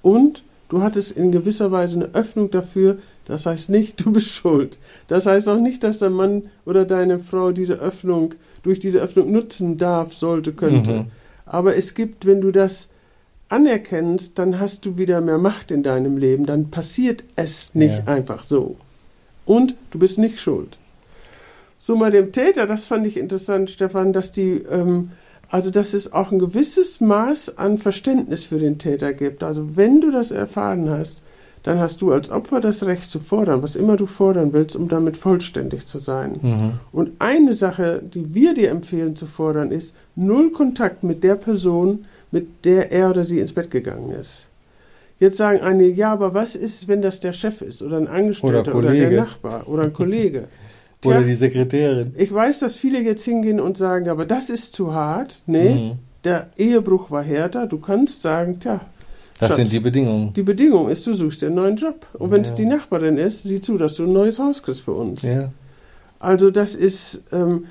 Und 0.00 0.42
du 0.68 0.82
hattest 0.82 1.12
in 1.12 1.30
gewisser 1.30 1.70
Weise 1.70 1.96
eine 1.96 2.14
Öffnung 2.14 2.50
dafür, 2.50 2.98
das 3.26 3.46
heißt 3.46 3.70
nicht, 3.70 4.04
du 4.04 4.12
bist 4.12 4.28
schuld. 4.28 4.78
Das 5.08 5.26
heißt 5.26 5.48
auch 5.48 5.58
nicht, 5.58 5.82
dass 5.82 5.98
der 5.98 6.10
Mann 6.10 6.44
oder 6.64 6.84
deine 6.84 7.18
Frau 7.18 7.52
diese 7.52 7.74
Öffnung, 7.74 8.34
durch 8.62 8.78
diese 8.78 8.98
Öffnung 8.98 9.30
nutzen 9.30 9.78
darf, 9.78 10.12
sollte, 10.14 10.52
könnte. 10.52 10.92
Mhm. 10.92 11.04
Aber 11.46 11.76
es 11.76 11.94
gibt, 11.94 12.26
wenn 12.26 12.40
du 12.40 12.52
das 12.52 12.88
anerkennst, 13.48 14.38
dann 14.38 14.58
hast 14.58 14.86
du 14.86 14.96
wieder 14.96 15.20
mehr 15.20 15.38
Macht 15.38 15.70
in 15.70 15.82
deinem 15.82 16.16
Leben. 16.16 16.46
Dann 16.46 16.70
passiert 16.70 17.22
es 17.36 17.74
nicht 17.74 17.98
Ja. 18.06 18.12
einfach 18.12 18.42
so. 18.42 18.76
Und 19.44 19.74
du 19.90 19.98
bist 19.98 20.18
nicht 20.18 20.40
schuld. 20.40 20.78
So 21.78 21.98
bei 21.98 22.10
dem 22.10 22.32
Täter, 22.32 22.66
das 22.66 22.86
fand 22.86 23.06
ich 23.06 23.16
interessant, 23.16 23.68
Stefan, 23.68 24.12
dass 24.12 24.32
die, 24.32 24.62
ähm, 24.70 25.10
also 25.50 25.70
dass 25.70 25.94
es 25.94 26.12
auch 26.12 26.32
ein 26.32 26.38
gewisses 26.38 27.00
Maß 27.00 27.58
an 27.58 27.78
Verständnis 27.78 28.44
für 28.44 28.58
den 28.58 28.78
Täter 28.78 29.12
gibt. 29.12 29.42
Also 29.42 29.76
wenn 29.76 30.00
du 30.00 30.10
das 30.10 30.30
erfahren 30.30 30.88
hast, 30.88 31.20
dann 31.62 31.78
hast 31.78 32.02
du 32.02 32.12
als 32.12 32.30
Opfer 32.30 32.60
das 32.60 32.84
Recht 32.84 33.08
zu 33.08 33.20
fordern, 33.20 33.62
was 33.62 33.76
immer 33.76 33.96
du 33.96 34.06
fordern 34.06 34.52
willst, 34.52 34.74
um 34.74 34.88
damit 34.88 35.16
vollständig 35.16 35.86
zu 35.86 35.98
sein. 35.98 36.38
Mhm. 36.42 36.72
Und 36.92 37.12
eine 37.20 37.54
Sache, 37.54 38.02
die 38.02 38.34
wir 38.34 38.54
dir 38.54 38.70
empfehlen 38.70 39.14
zu 39.14 39.26
fordern, 39.26 39.70
ist 39.70 39.94
null 40.16 40.50
Kontakt 40.50 41.04
mit 41.04 41.22
der 41.22 41.36
Person, 41.36 42.04
mit 42.30 42.64
der 42.64 42.90
er 42.90 43.10
oder 43.10 43.24
sie 43.24 43.38
ins 43.38 43.52
Bett 43.52 43.70
gegangen 43.70 44.10
ist. 44.10 44.48
Jetzt 45.20 45.36
sagen 45.36 45.60
einige, 45.60 45.92
ja, 45.94 46.12
aber 46.12 46.34
was 46.34 46.56
ist, 46.56 46.88
wenn 46.88 47.00
das 47.00 47.20
der 47.20 47.32
Chef 47.32 47.62
ist 47.62 47.80
oder 47.80 47.96
ein 47.98 48.08
Angestellter 48.08 48.74
oder, 48.74 48.88
Kollege. 48.88 49.10
der 49.10 49.20
Nachbar 49.20 49.68
oder 49.68 49.84
ein 49.84 49.92
Kollege? 49.92 50.48
Tja, 51.00 51.10
Oder 51.16 51.22
die 51.24 51.34
Sekretärin. 51.34 52.14
ich 52.16 52.32
weiß, 52.32 52.60
dass 52.60 52.76
viele 52.76 53.00
jetzt 53.00 53.24
hingehen 53.24 53.60
und 53.60 53.76
sagen, 53.76 54.08
aber 54.08 54.24
das 54.24 54.50
ist 54.50 54.72
zu 54.74 54.94
hart. 54.94 55.42
Nee, 55.46 55.74
Mhm. 55.74 55.92
der 56.24 56.50
Ehebruch 56.56 57.10
war 57.10 57.22
härter. 57.24 57.66
Du 57.66 57.78
kannst 57.78 58.22
sagen, 58.22 58.60
tja, 58.60 58.80
Das 59.40 59.56
sind 59.56 59.72
die 59.72 59.80
Bedingungen. 59.80 60.32
die 60.34 60.42
Bedingung 60.42 60.88
ist, 60.88 61.06
du 61.06 61.14
suchst 61.14 61.42
dir 61.42 61.46
einen 61.46 61.56
neuen 61.56 61.76
Job. 61.76 62.06
Und 62.14 62.30
wenn 62.30 62.42
es 62.42 62.50
Ja. 62.50 62.56
die 62.56 62.66
Nachbarin 62.66 63.16
ist, 63.18 63.42
sieh 63.44 63.60
zu, 63.60 63.76
dass 63.78 63.94
du 63.96 64.04
ein 64.04 64.12
neues 64.12 64.38
Haus 64.38 64.62
kriegst 64.62 64.82
für 64.82 64.92
uns. 64.92 65.22
Ja. 65.22 65.50
Also 66.20 66.50
das 66.50 66.74
ist, 66.76 67.22
ähm, 67.32 67.64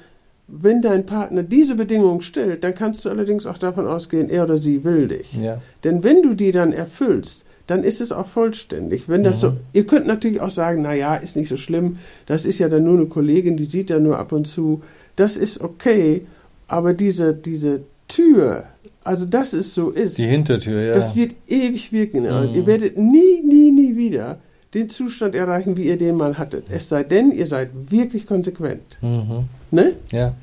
wenn 0.47 0.81
dein 0.81 1.05
Partner 1.05 1.43
diese 1.43 1.75
Bedingungen 1.75 2.19
stellt, 2.21 2.63
dann 2.65 2.73
kannst 2.73 3.05
du 3.05 3.09
allerdings 3.09 3.45
auch 3.45 3.57
davon 3.57 3.87
ausgehen, 3.87 4.29
er 4.29 4.43
oder 4.43 4.57
sie 4.57 4.83
will 4.83 5.07
dich. 5.07 5.33
Ja. 5.33 5.61
Denn 5.85 6.03
wenn 6.03 6.21
du 6.21 6.33
die 6.33 6.51
dann 6.51 6.73
erfüllst, 6.73 7.45
dann 7.67 7.83
ist 7.85 8.01
es 8.01 8.11
auch 8.11 8.27
vollständig. 8.27 9.07
Wenn 9.07 9.23
das 9.23 9.37
Mhm. 9.37 9.39
so, 9.39 9.53
ihr 9.71 9.85
könnt 9.85 10.07
natürlich 10.07 10.41
auch 10.41 10.49
sagen, 10.49 10.81
na 10.81 10.93
ja, 10.93 11.15
ist 11.15 11.37
nicht 11.37 11.47
so 11.47 11.55
schlimm. 11.55 11.99
Das 12.25 12.43
ist 12.43 12.59
ja 12.59 12.67
dann 12.67 12.83
nur 12.83 12.95
eine 12.97 13.05
Kollegin, 13.05 13.55
die 13.55 13.63
sieht 13.63 13.89
ja 13.89 13.99
nur 13.99 14.17
ab 14.19 14.33
und 14.33 14.45
zu. 14.45 14.81
Das 15.15 15.37
ist 15.37 15.61
okay. 15.61 16.25
Aber 16.67 16.93
diese, 16.93 17.33
diese 17.33 17.81
Tür, 18.09 18.63
also 19.03 19.25
dass 19.25 19.53
es 19.53 19.73
so 19.73 19.89
ist, 19.89 20.17
Die 20.17 20.27
Hintertür, 20.27 20.81
ja. 20.81 20.93
das 20.93 21.15
wird 21.15 21.33
ewig 21.47 21.91
wirken. 21.91 22.21
Mhm. 22.21 22.53
Ihr 22.55 22.65
werdet 22.65 22.97
nie, 22.97 23.41
nie, 23.43 23.71
nie 23.71 23.95
wieder 23.95 24.39
den 24.73 24.89
Zustand 24.89 25.35
erreichen, 25.35 25.75
wie 25.75 25.83
ihr 25.87 25.97
den 25.97 26.15
mal 26.15 26.37
hattet. 26.37 26.65
Es 26.69 26.87
sei 26.89 27.03
denn, 27.03 27.31
ihr 27.31 27.45
seid 27.47 27.69
wirklich 27.89 28.25
konsequent. 28.25 28.97
mhm. 29.01 29.45
Ne? 29.71 29.93
Ja. 30.11 30.33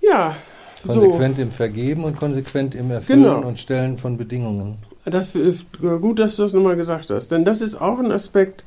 Ja. 0.00 0.36
Konsequent 0.86 1.38
im 1.38 1.50
Vergeben 1.50 2.04
und 2.04 2.16
konsequent 2.16 2.74
im 2.74 2.90
Erfüllen 2.90 3.22
Genau. 3.22 3.46
und 3.46 3.60
Stellen 3.60 3.98
von 3.98 4.16
Bedingungen. 4.16 4.76
So, 5.04 5.10
das 5.12 5.34
ist 5.34 5.66
gut, 5.80 6.18
dass 6.18 6.36
du 6.36 6.42
das 6.42 6.52
nochmal 6.52 6.76
gesagt 6.76 7.10
hast. 7.10 7.28
Denn 7.30 7.44
das 7.44 7.60
ist 7.60 7.76
auch 7.80 7.98
ein 8.00 8.10
Aspekt, 8.10 8.64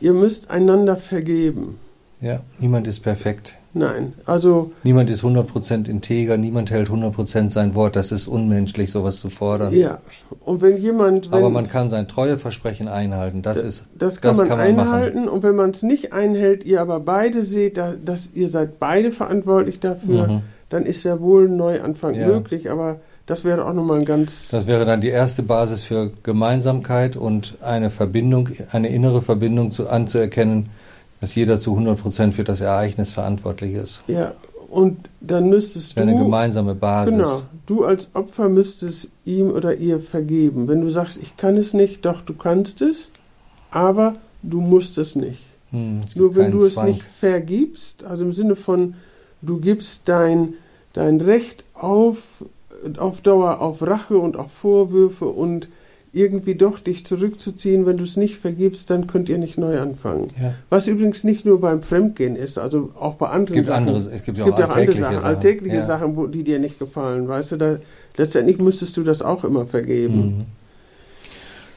ihr 0.00 0.12
müsst 0.12 0.50
einander 0.50 0.96
vergeben. 0.96 1.78
Ja, 2.20 2.40
niemand 2.60 2.86
ist 2.86 3.00
perfekt. 3.00 3.56
Nein, 3.74 4.14
also 4.24 4.72
Niemand 4.82 5.10
ist 5.10 5.22
100% 5.22 5.88
integer, 5.88 6.36
niemand 6.38 6.70
hält 6.70 6.88
100% 6.88 7.50
sein 7.50 7.74
Wort. 7.74 7.96
Das 7.96 8.12
ist 8.12 8.26
unmenschlich, 8.26 8.90
sowas 8.90 9.18
zu 9.20 9.28
fordern. 9.30 9.74
ja. 9.74 9.98
Und 10.44 10.62
wenn 10.62 10.78
jemand, 10.78 11.30
wenn, 11.30 11.38
Aber 11.38 11.50
man 11.50 11.66
kann 11.68 11.88
sein 11.90 12.08
Treueversprechen 12.08 12.88
einhalten. 12.88 13.42
Das 13.42 13.62
ist, 13.62 13.84
das 13.98 14.20
kann 14.20 14.30
das 14.30 14.38
man 14.38 14.48
kann 14.48 14.58
man 14.58 14.76
machen. 14.76 14.88
einhalten. 14.88 15.28
Und 15.28 15.42
wenn 15.42 15.54
man 15.54 15.70
es 15.70 15.82
nicht 15.82 16.12
einhält, 16.14 16.64
ihr 16.64 16.80
aber 16.80 17.00
beide 17.00 17.42
seht, 17.44 17.76
da, 17.76 17.92
dass 18.02 18.30
ihr 18.34 18.48
seid 18.48 18.78
beide 18.78 19.12
verantwortlich 19.12 19.80
dafür, 19.80 20.26
mhm. 20.28 20.40
dann 20.70 20.86
ist 20.86 21.04
ja 21.04 21.20
wohl 21.20 21.46
ein 21.48 21.56
Neuanfang 21.56 22.14
Ja. 22.14 22.26
möglich. 22.26 22.70
Aber 22.70 22.96
das 23.26 23.44
wäre 23.44 23.66
auch 23.66 23.74
nochmal 23.74 23.98
ein 23.98 24.04
ganz 24.06 24.48
das 24.48 24.66
wäre 24.66 24.86
dann 24.86 25.02
die 25.02 25.08
erste 25.10 25.42
Basis 25.42 25.82
für 25.82 26.10
Gemeinsamkeit 26.22 27.16
und 27.16 27.58
eine 27.60 27.90
Verbindung, 27.90 28.48
eine 28.72 28.88
innere 28.88 29.20
Verbindung 29.20 29.70
zu, 29.70 29.90
anzuerkennen, 29.90 30.70
dass 31.20 31.34
jeder 31.34 31.58
zu 31.58 31.76
100% 31.76 32.32
für 32.32 32.44
das 32.44 32.60
Ereignis 32.60 33.12
verantwortlich 33.12 33.74
ist. 33.74 34.02
Ja, 34.06 34.32
und 34.68 35.08
dann 35.20 35.48
müsstest 35.48 35.96
wäre 35.96 36.06
eine 36.06 36.16
du, 36.16 36.24
gemeinsame 36.24 36.74
Basis. 36.74 37.14
genau, 37.14 37.42
du 37.66 37.84
als 37.84 38.14
Opfer 38.14 38.48
müsstest 38.48 39.10
ihm 39.24 39.50
oder 39.50 39.74
ihr 39.74 40.00
vergeben. 40.00 40.68
Wenn 40.68 40.82
du 40.82 40.90
sagst, 40.90 41.18
ich 41.20 41.36
kann 41.36 41.56
es 41.56 41.72
nicht, 41.72 42.04
doch, 42.04 42.20
du 42.20 42.34
kannst 42.34 42.82
es, 42.82 43.10
aber 43.70 44.16
du 44.42 44.60
musst 44.60 44.98
es 44.98 45.16
nicht. 45.16 45.42
Hm, 45.70 46.00
es 46.06 46.16
Nur 46.16 46.34
wenn 46.36 46.50
du 46.50 46.58
es 46.58 46.74
Zwang. 46.74 46.86
nicht 46.86 47.02
vergibst, 47.02 48.04
also 48.04 48.24
im 48.24 48.32
Sinne 48.32 48.56
von, 48.56 48.94
du 49.42 49.58
gibst 49.58 50.02
dein, 50.08 50.54
dein 50.92 51.20
Recht 51.20 51.64
auf, 51.74 52.44
auf 52.98 53.20
Dauer 53.22 53.60
auf 53.60 53.82
Rache 53.82 54.18
und 54.18 54.36
auf 54.36 54.52
Vorwürfe 54.52 55.26
und 55.26 55.68
irgendwie 56.18 56.56
doch 56.56 56.80
dich 56.80 57.06
zurückzuziehen, 57.06 57.86
wenn 57.86 57.96
du 57.96 58.02
es 58.02 58.16
nicht 58.16 58.38
vergibst, 58.38 58.90
dann 58.90 59.06
könnt 59.06 59.28
ihr 59.28 59.38
nicht 59.38 59.56
neu 59.56 59.78
anfangen. 59.78 60.26
Ja. 60.40 60.54
Was 60.68 60.88
übrigens 60.88 61.22
nicht 61.22 61.44
nur 61.44 61.60
beim 61.60 61.82
Fremdgehen 61.82 62.34
ist, 62.34 62.58
also 62.58 62.90
auch 62.98 63.14
bei 63.14 63.28
anderen 63.28 63.44
Es 63.46 63.52
gibt 63.54 63.66
Sachen. 63.68 63.78
andere, 63.78 63.96
es 63.98 64.24
gibt, 64.24 64.36
Es 64.36 64.40
ja 64.40 64.44
gibt 64.44 64.58
auch 64.58 64.58
auch 64.58 64.62
andere 64.64 64.74
alltägliche 64.74 65.00
Sachen, 65.00 65.16
Sachen. 65.18 65.26
alltägliche 65.28 65.76
ja. 65.76 65.84
Sachen, 65.84 66.16
wo, 66.16 66.26
die 66.26 66.42
dir 66.42 66.58
nicht 66.58 66.78
gefallen, 66.78 67.28
weißt 67.28 67.52
du, 67.52 67.56
da, 67.56 67.76
letztendlich 68.16 68.58
müsstest 68.58 68.96
du 68.96 69.04
das 69.04 69.22
auch 69.22 69.44
immer 69.44 69.66
vergeben. 69.66 70.16
Mhm. 70.16 70.44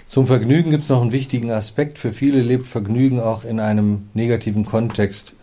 Zum 0.08 0.28
Vergnügen 0.28 0.72
gibt 0.72 0.84
es 0.84 0.90
noch 0.90 1.02
einen 1.02 1.14
wichtigen 1.14 1.52
Aspekt. 1.52 1.98
Für 1.98 2.12
viele 2.12 2.42
lebt 2.42 2.66
Vergnügen 2.66 3.20
auch 3.20 3.46
in 3.46 3.60
einem 3.62 4.10
negativen 4.14 4.66
Kontext 4.66 5.34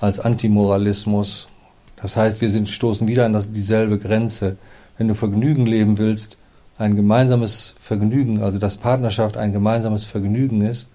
als 0.00 0.20
Antimoralismus. 0.20 1.48
Das 1.96 2.16
heißt, 2.16 2.40
wir 2.40 2.50
sind, 2.50 2.68
stoßen 2.68 3.08
wieder 3.08 3.24
an 3.24 3.32
das, 3.32 3.50
dieselbe 3.50 3.98
Grenze. 3.98 4.56
Wenn 4.98 5.08
du 5.08 5.14
Vergnügen 5.14 5.66
leben 5.66 5.98
willst, 5.98 6.36
ein 6.78 6.96
gemeinsames 6.96 7.74
Vergnügen, 7.80 8.42
also 8.42 8.58
dass 8.58 8.76
Partnerschaft 8.76 9.36
ein 9.36 9.52
gemeinsames 9.52 10.04
Vergnügen 10.04 10.62
ist, 10.62 10.88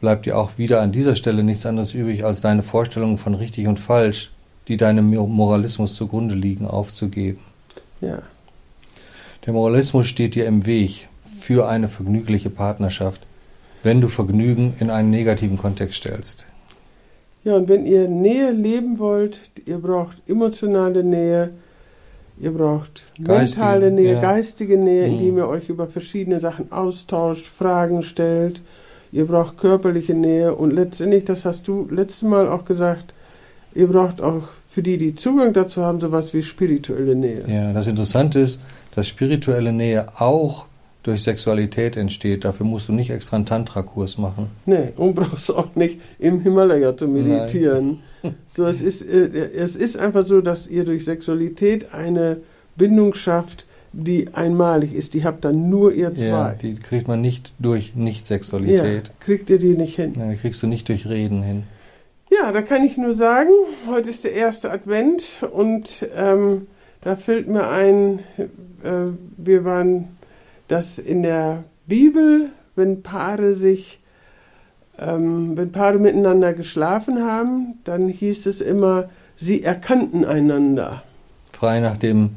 bleibt 0.00 0.26
dir 0.26 0.38
auch 0.38 0.58
wieder 0.58 0.80
an 0.80 0.92
dieser 0.92 1.16
Stelle 1.16 1.44
nichts 1.44 1.66
anderes 1.66 1.94
übrig, 1.94 2.24
als 2.24 2.40
deine 2.40 2.62
Vorstellungen 2.62 3.18
von 3.18 3.34
richtig 3.34 3.66
und 3.66 3.78
falsch, 3.78 4.30
die 4.68 4.76
deinem 4.76 5.10
Moralismus 5.10 5.94
zugrunde 5.94 6.34
liegen, 6.34 6.66
aufzugeben. 6.66 7.40
Ja. 8.00 8.22
Der 9.46 9.52
Moralismus 9.52 10.06
steht 10.06 10.34
dir 10.34 10.46
im 10.46 10.66
Weg 10.66 11.08
für 11.40 11.68
eine 11.68 11.88
vergnügliche 11.88 12.50
Partnerschaft, 12.50 13.22
wenn 13.82 14.00
du 14.00 14.08
Vergnügen 14.08 14.74
in 14.78 14.90
einen 14.90 15.10
negativen 15.10 15.56
Kontext 15.56 15.96
stellst. 15.96 16.46
Ja, 17.44 17.56
und 17.56 17.68
wenn 17.68 17.86
ihr 17.86 18.08
Nähe 18.08 18.50
leben 18.50 18.98
wollt, 18.98 19.40
ihr 19.64 19.78
braucht 19.78 20.18
emotionale 20.28 21.02
Nähe, 21.02 21.50
ihr 22.40 22.52
braucht 22.52 23.02
Geistige, 23.22 23.60
mentale 23.60 23.90
Nähe, 23.90 24.12
ja. 24.14 24.20
geistige 24.20 24.76
Nähe, 24.78 25.06
Mhm. 25.06 25.12
indem 25.12 25.36
ihr 25.38 25.48
euch 25.48 25.68
über 25.68 25.86
verschiedene 25.86 26.40
Sachen 26.40 26.72
austauscht, 26.72 27.46
Fragen 27.46 28.02
stellt. 28.02 28.62
Ihr 29.12 29.26
braucht 29.26 29.58
körperliche 29.58 30.14
Nähe 30.14 30.54
und 30.54 30.70
letztendlich, 30.72 31.24
das 31.24 31.44
hast 31.44 31.66
du 31.68 31.88
letztes 31.90 32.22
Mal 32.22 32.48
auch 32.48 32.64
gesagt, 32.64 33.12
ihr 33.74 33.88
braucht 33.88 34.20
auch 34.20 34.42
für 34.68 34.82
die, 34.82 34.98
die 34.98 35.14
Zugang 35.14 35.52
dazu 35.52 35.82
haben, 35.82 36.00
sowas 36.00 36.32
wie 36.32 36.42
spirituelle 36.42 37.14
Nähe. 37.16 37.44
Ja, 37.48 37.72
das 37.72 37.88
Interessante 37.88 38.38
ist, 38.40 38.60
dass 38.94 39.08
spirituelle 39.08 39.72
Nähe 39.72 40.06
auch 40.18 40.66
durch 41.02 41.22
Sexualität 41.22 41.96
entsteht. 41.96 42.44
Dafür 42.44 42.66
musst 42.66 42.88
du 42.88 42.92
nicht 42.92 43.10
extra 43.10 43.36
einen 43.36 43.46
Tantra-Kurs 43.46 44.18
machen. 44.18 44.46
Nee, 44.66 44.88
und 44.96 45.14
brauchst 45.14 45.54
auch 45.54 45.74
nicht 45.74 46.00
im 46.18 46.40
Himalaya 46.40 46.96
zu 46.96 47.08
meditieren. 47.08 47.98
So, 48.54 48.66
es 48.66 48.82
ist, 48.82 49.00
äh, 49.00 49.28
es 49.54 49.76
ist 49.76 49.96
einfach 49.96 50.26
so, 50.26 50.42
dass 50.42 50.68
ihr 50.68 50.84
durch 50.84 51.06
Sexualität 51.06 51.94
eine 51.94 52.36
Bindung 52.76 53.14
schafft, 53.14 53.64
die 53.94 54.34
einmalig 54.34 54.92
ist. 54.92 55.14
Die 55.14 55.24
habt 55.24 55.42
dann 55.42 55.70
nur 55.70 55.94
ihr 55.94 56.08
Ja, 56.08 56.14
zwei. 56.14 56.54
die 56.60 56.74
kriegt 56.74 57.08
man 57.08 57.22
nicht 57.22 57.54
durch 57.58 57.94
Ja, 57.96 58.02
Nicht-Sexualität. 58.02 59.12
kriegt 59.20 59.48
ihr 59.48 59.56
die 59.56 59.74
nicht 59.74 59.96
hin. 59.96 60.14
Ja, 60.18 60.28
die 60.28 60.36
kriegst 60.36 60.62
du 60.62 60.66
nicht 60.66 60.90
durch 60.90 61.08
Reden 61.08 61.42
hin. 61.42 61.62
Ja, 62.30 62.52
da 62.52 62.60
kann 62.60 62.84
ich 62.84 62.98
nur 62.98 63.14
sagen, 63.14 63.48
heute 63.88 64.10
ist 64.10 64.24
der 64.24 64.32
erste 64.34 64.70
Advent 64.70 65.38
und 65.50 66.06
ähm, 66.14 66.66
da 67.00 67.16
fällt 67.16 67.48
mir 67.48 67.68
ein, 67.70 68.18
äh, 68.36 69.12
wir 69.38 69.64
waren 69.64 70.08
das 70.70 70.98
in 70.98 71.22
der 71.22 71.64
Bibel, 71.86 72.50
wenn 72.76 73.02
Paare 73.02 73.54
sich, 73.54 74.00
ähm, 74.98 75.56
wenn 75.56 75.72
Paare 75.72 75.98
miteinander 75.98 76.52
geschlafen 76.52 77.24
haben, 77.24 77.78
dann 77.84 78.08
hieß 78.08 78.46
es 78.46 78.60
immer, 78.60 79.08
sie 79.36 79.62
erkannten 79.62 80.24
einander. 80.24 81.02
Frei 81.52 81.80
nach, 81.80 81.96
dem, 81.96 82.36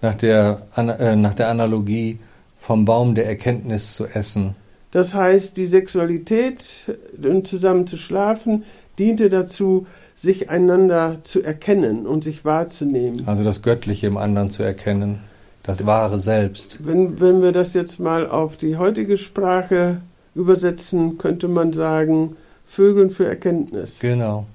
nach, 0.00 0.14
der, 0.14 0.62
äh, 0.76 1.14
nach 1.14 1.34
der 1.34 1.48
Analogie 1.48 2.18
vom 2.56 2.86
Baum 2.86 3.14
der 3.14 3.26
Erkenntnis 3.26 3.94
zu 3.94 4.06
essen. 4.06 4.56
Das 4.90 5.14
heißt, 5.14 5.56
die 5.56 5.66
Sexualität 5.66 6.96
und 7.22 7.46
zusammen 7.46 7.86
zu 7.86 7.98
schlafen 7.98 8.64
diente 8.98 9.28
dazu, 9.28 9.86
sich 10.14 10.48
einander 10.48 11.18
zu 11.22 11.42
erkennen 11.42 12.06
und 12.06 12.24
sich 12.24 12.44
wahrzunehmen. 12.44 13.24
Also 13.26 13.42
das 13.42 13.60
Göttliche 13.60 14.06
im 14.06 14.16
anderen 14.16 14.50
zu 14.50 14.62
erkennen, 14.62 15.18
das 15.64 15.84
wahre 15.84 16.20
Selbst. 16.20 16.86
Wenn, 16.86 17.20
wenn 17.20 17.42
wir 17.42 17.52
das 17.52 17.74
jetzt 17.74 17.98
mal 17.98 18.28
auf 18.28 18.56
die 18.56 18.76
heutige 18.76 19.16
Sprache 19.16 20.00
übersetzen, 20.34 21.18
könnte 21.18 21.48
man 21.48 21.72
sagen, 21.72 22.36
Vögeln 22.66 23.10
für 23.10 23.26
Erkenntnis. 23.26 23.98
Genau. 24.00 24.46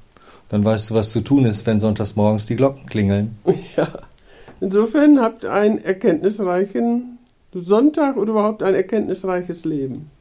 Dann 0.49 0.63
weißt 0.63 0.89
du, 0.89 0.95
was 0.95 1.11
zu 1.11 1.21
tun 1.21 1.45
ist, 1.45 1.65
wenn 1.65 1.79
sonntags 1.79 2.15
morgens 2.15 2.45
die 2.45 2.55
Glocken 2.55 2.85
klingeln. 2.85 3.37
Ja. 3.75 3.89
Insofern 4.61 5.21
habt 5.21 5.45
einen 5.45 5.77
erkenntnisreichen 5.77 7.17
Sonntag 7.53 8.17
oder 8.17 8.31
überhaupt 8.31 8.61
ein 8.61 8.75
erkenntnisreiches 8.75 9.63
Leben. 9.63 10.11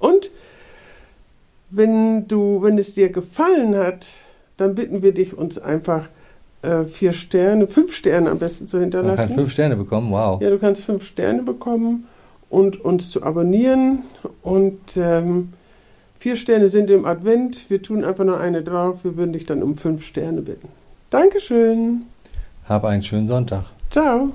Und 0.00 0.32
wenn 1.70 2.26
du, 2.26 2.60
wenn 2.62 2.76
es 2.76 2.94
dir 2.94 3.10
gefallen 3.10 3.76
hat, 3.76 4.08
dann 4.56 4.74
bitten 4.74 5.02
wir 5.02 5.14
dich, 5.14 5.38
uns 5.38 5.58
einfach 5.58 6.08
äh, 6.62 6.84
vier 6.84 7.12
Sterne, 7.12 7.66
fünf 7.68 7.94
Sterne 7.94 8.30
am 8.30 8.38
besten 8.38 8.66
zu 8.66 8.76
Man 8.76 8.90
kann 8.90 9.00
hinterlassen. 9.02 9.34
fünf 9.34 9.50
Sterne 9.52 9.76
bekommen, 9.76 10.10
wow. 10.10 10.40
Ja, 10.40 10.50
du 10.50 10.58
kannst 10.58 10.84
fünf 10.84 11.04
Sterne 11.04 11.42
bekommen 11.42 12.06
und 12.48 12.84
uns 12.84 13.10
zu 13.10 13.22
abonnieren. 13.22 14.00
Und 14.42 14.96
ähm, 14.96 15.52
vier 16.18 16.36
Sterne 16.36 16.68
sind 16.68 16.90
im 16.90 17.04
Advent. 17.06 17.70
Wir 17.70 17.80
tun 17.80 18.04
einfach 18.04 18.24
nur 18.24 18.38
eine 18.40 18.62
drauf. 18.62 19.04
Wir 19.04 19.16
würden 19.16 19.32
dich 19.32 19.46
dann 19.46 19.62
um 19.62 19.76
fünf 19.76 20.04
Sterne 20.04 20.42
bitten. 20.42 20.68
Dankeschön. 21.10 22.02
Hab 22.68 22.84
einen 22.84 23.02
schönen 23.02 23.26
Sonntag. 23.26 23.64
Ciao. 23.90 24.30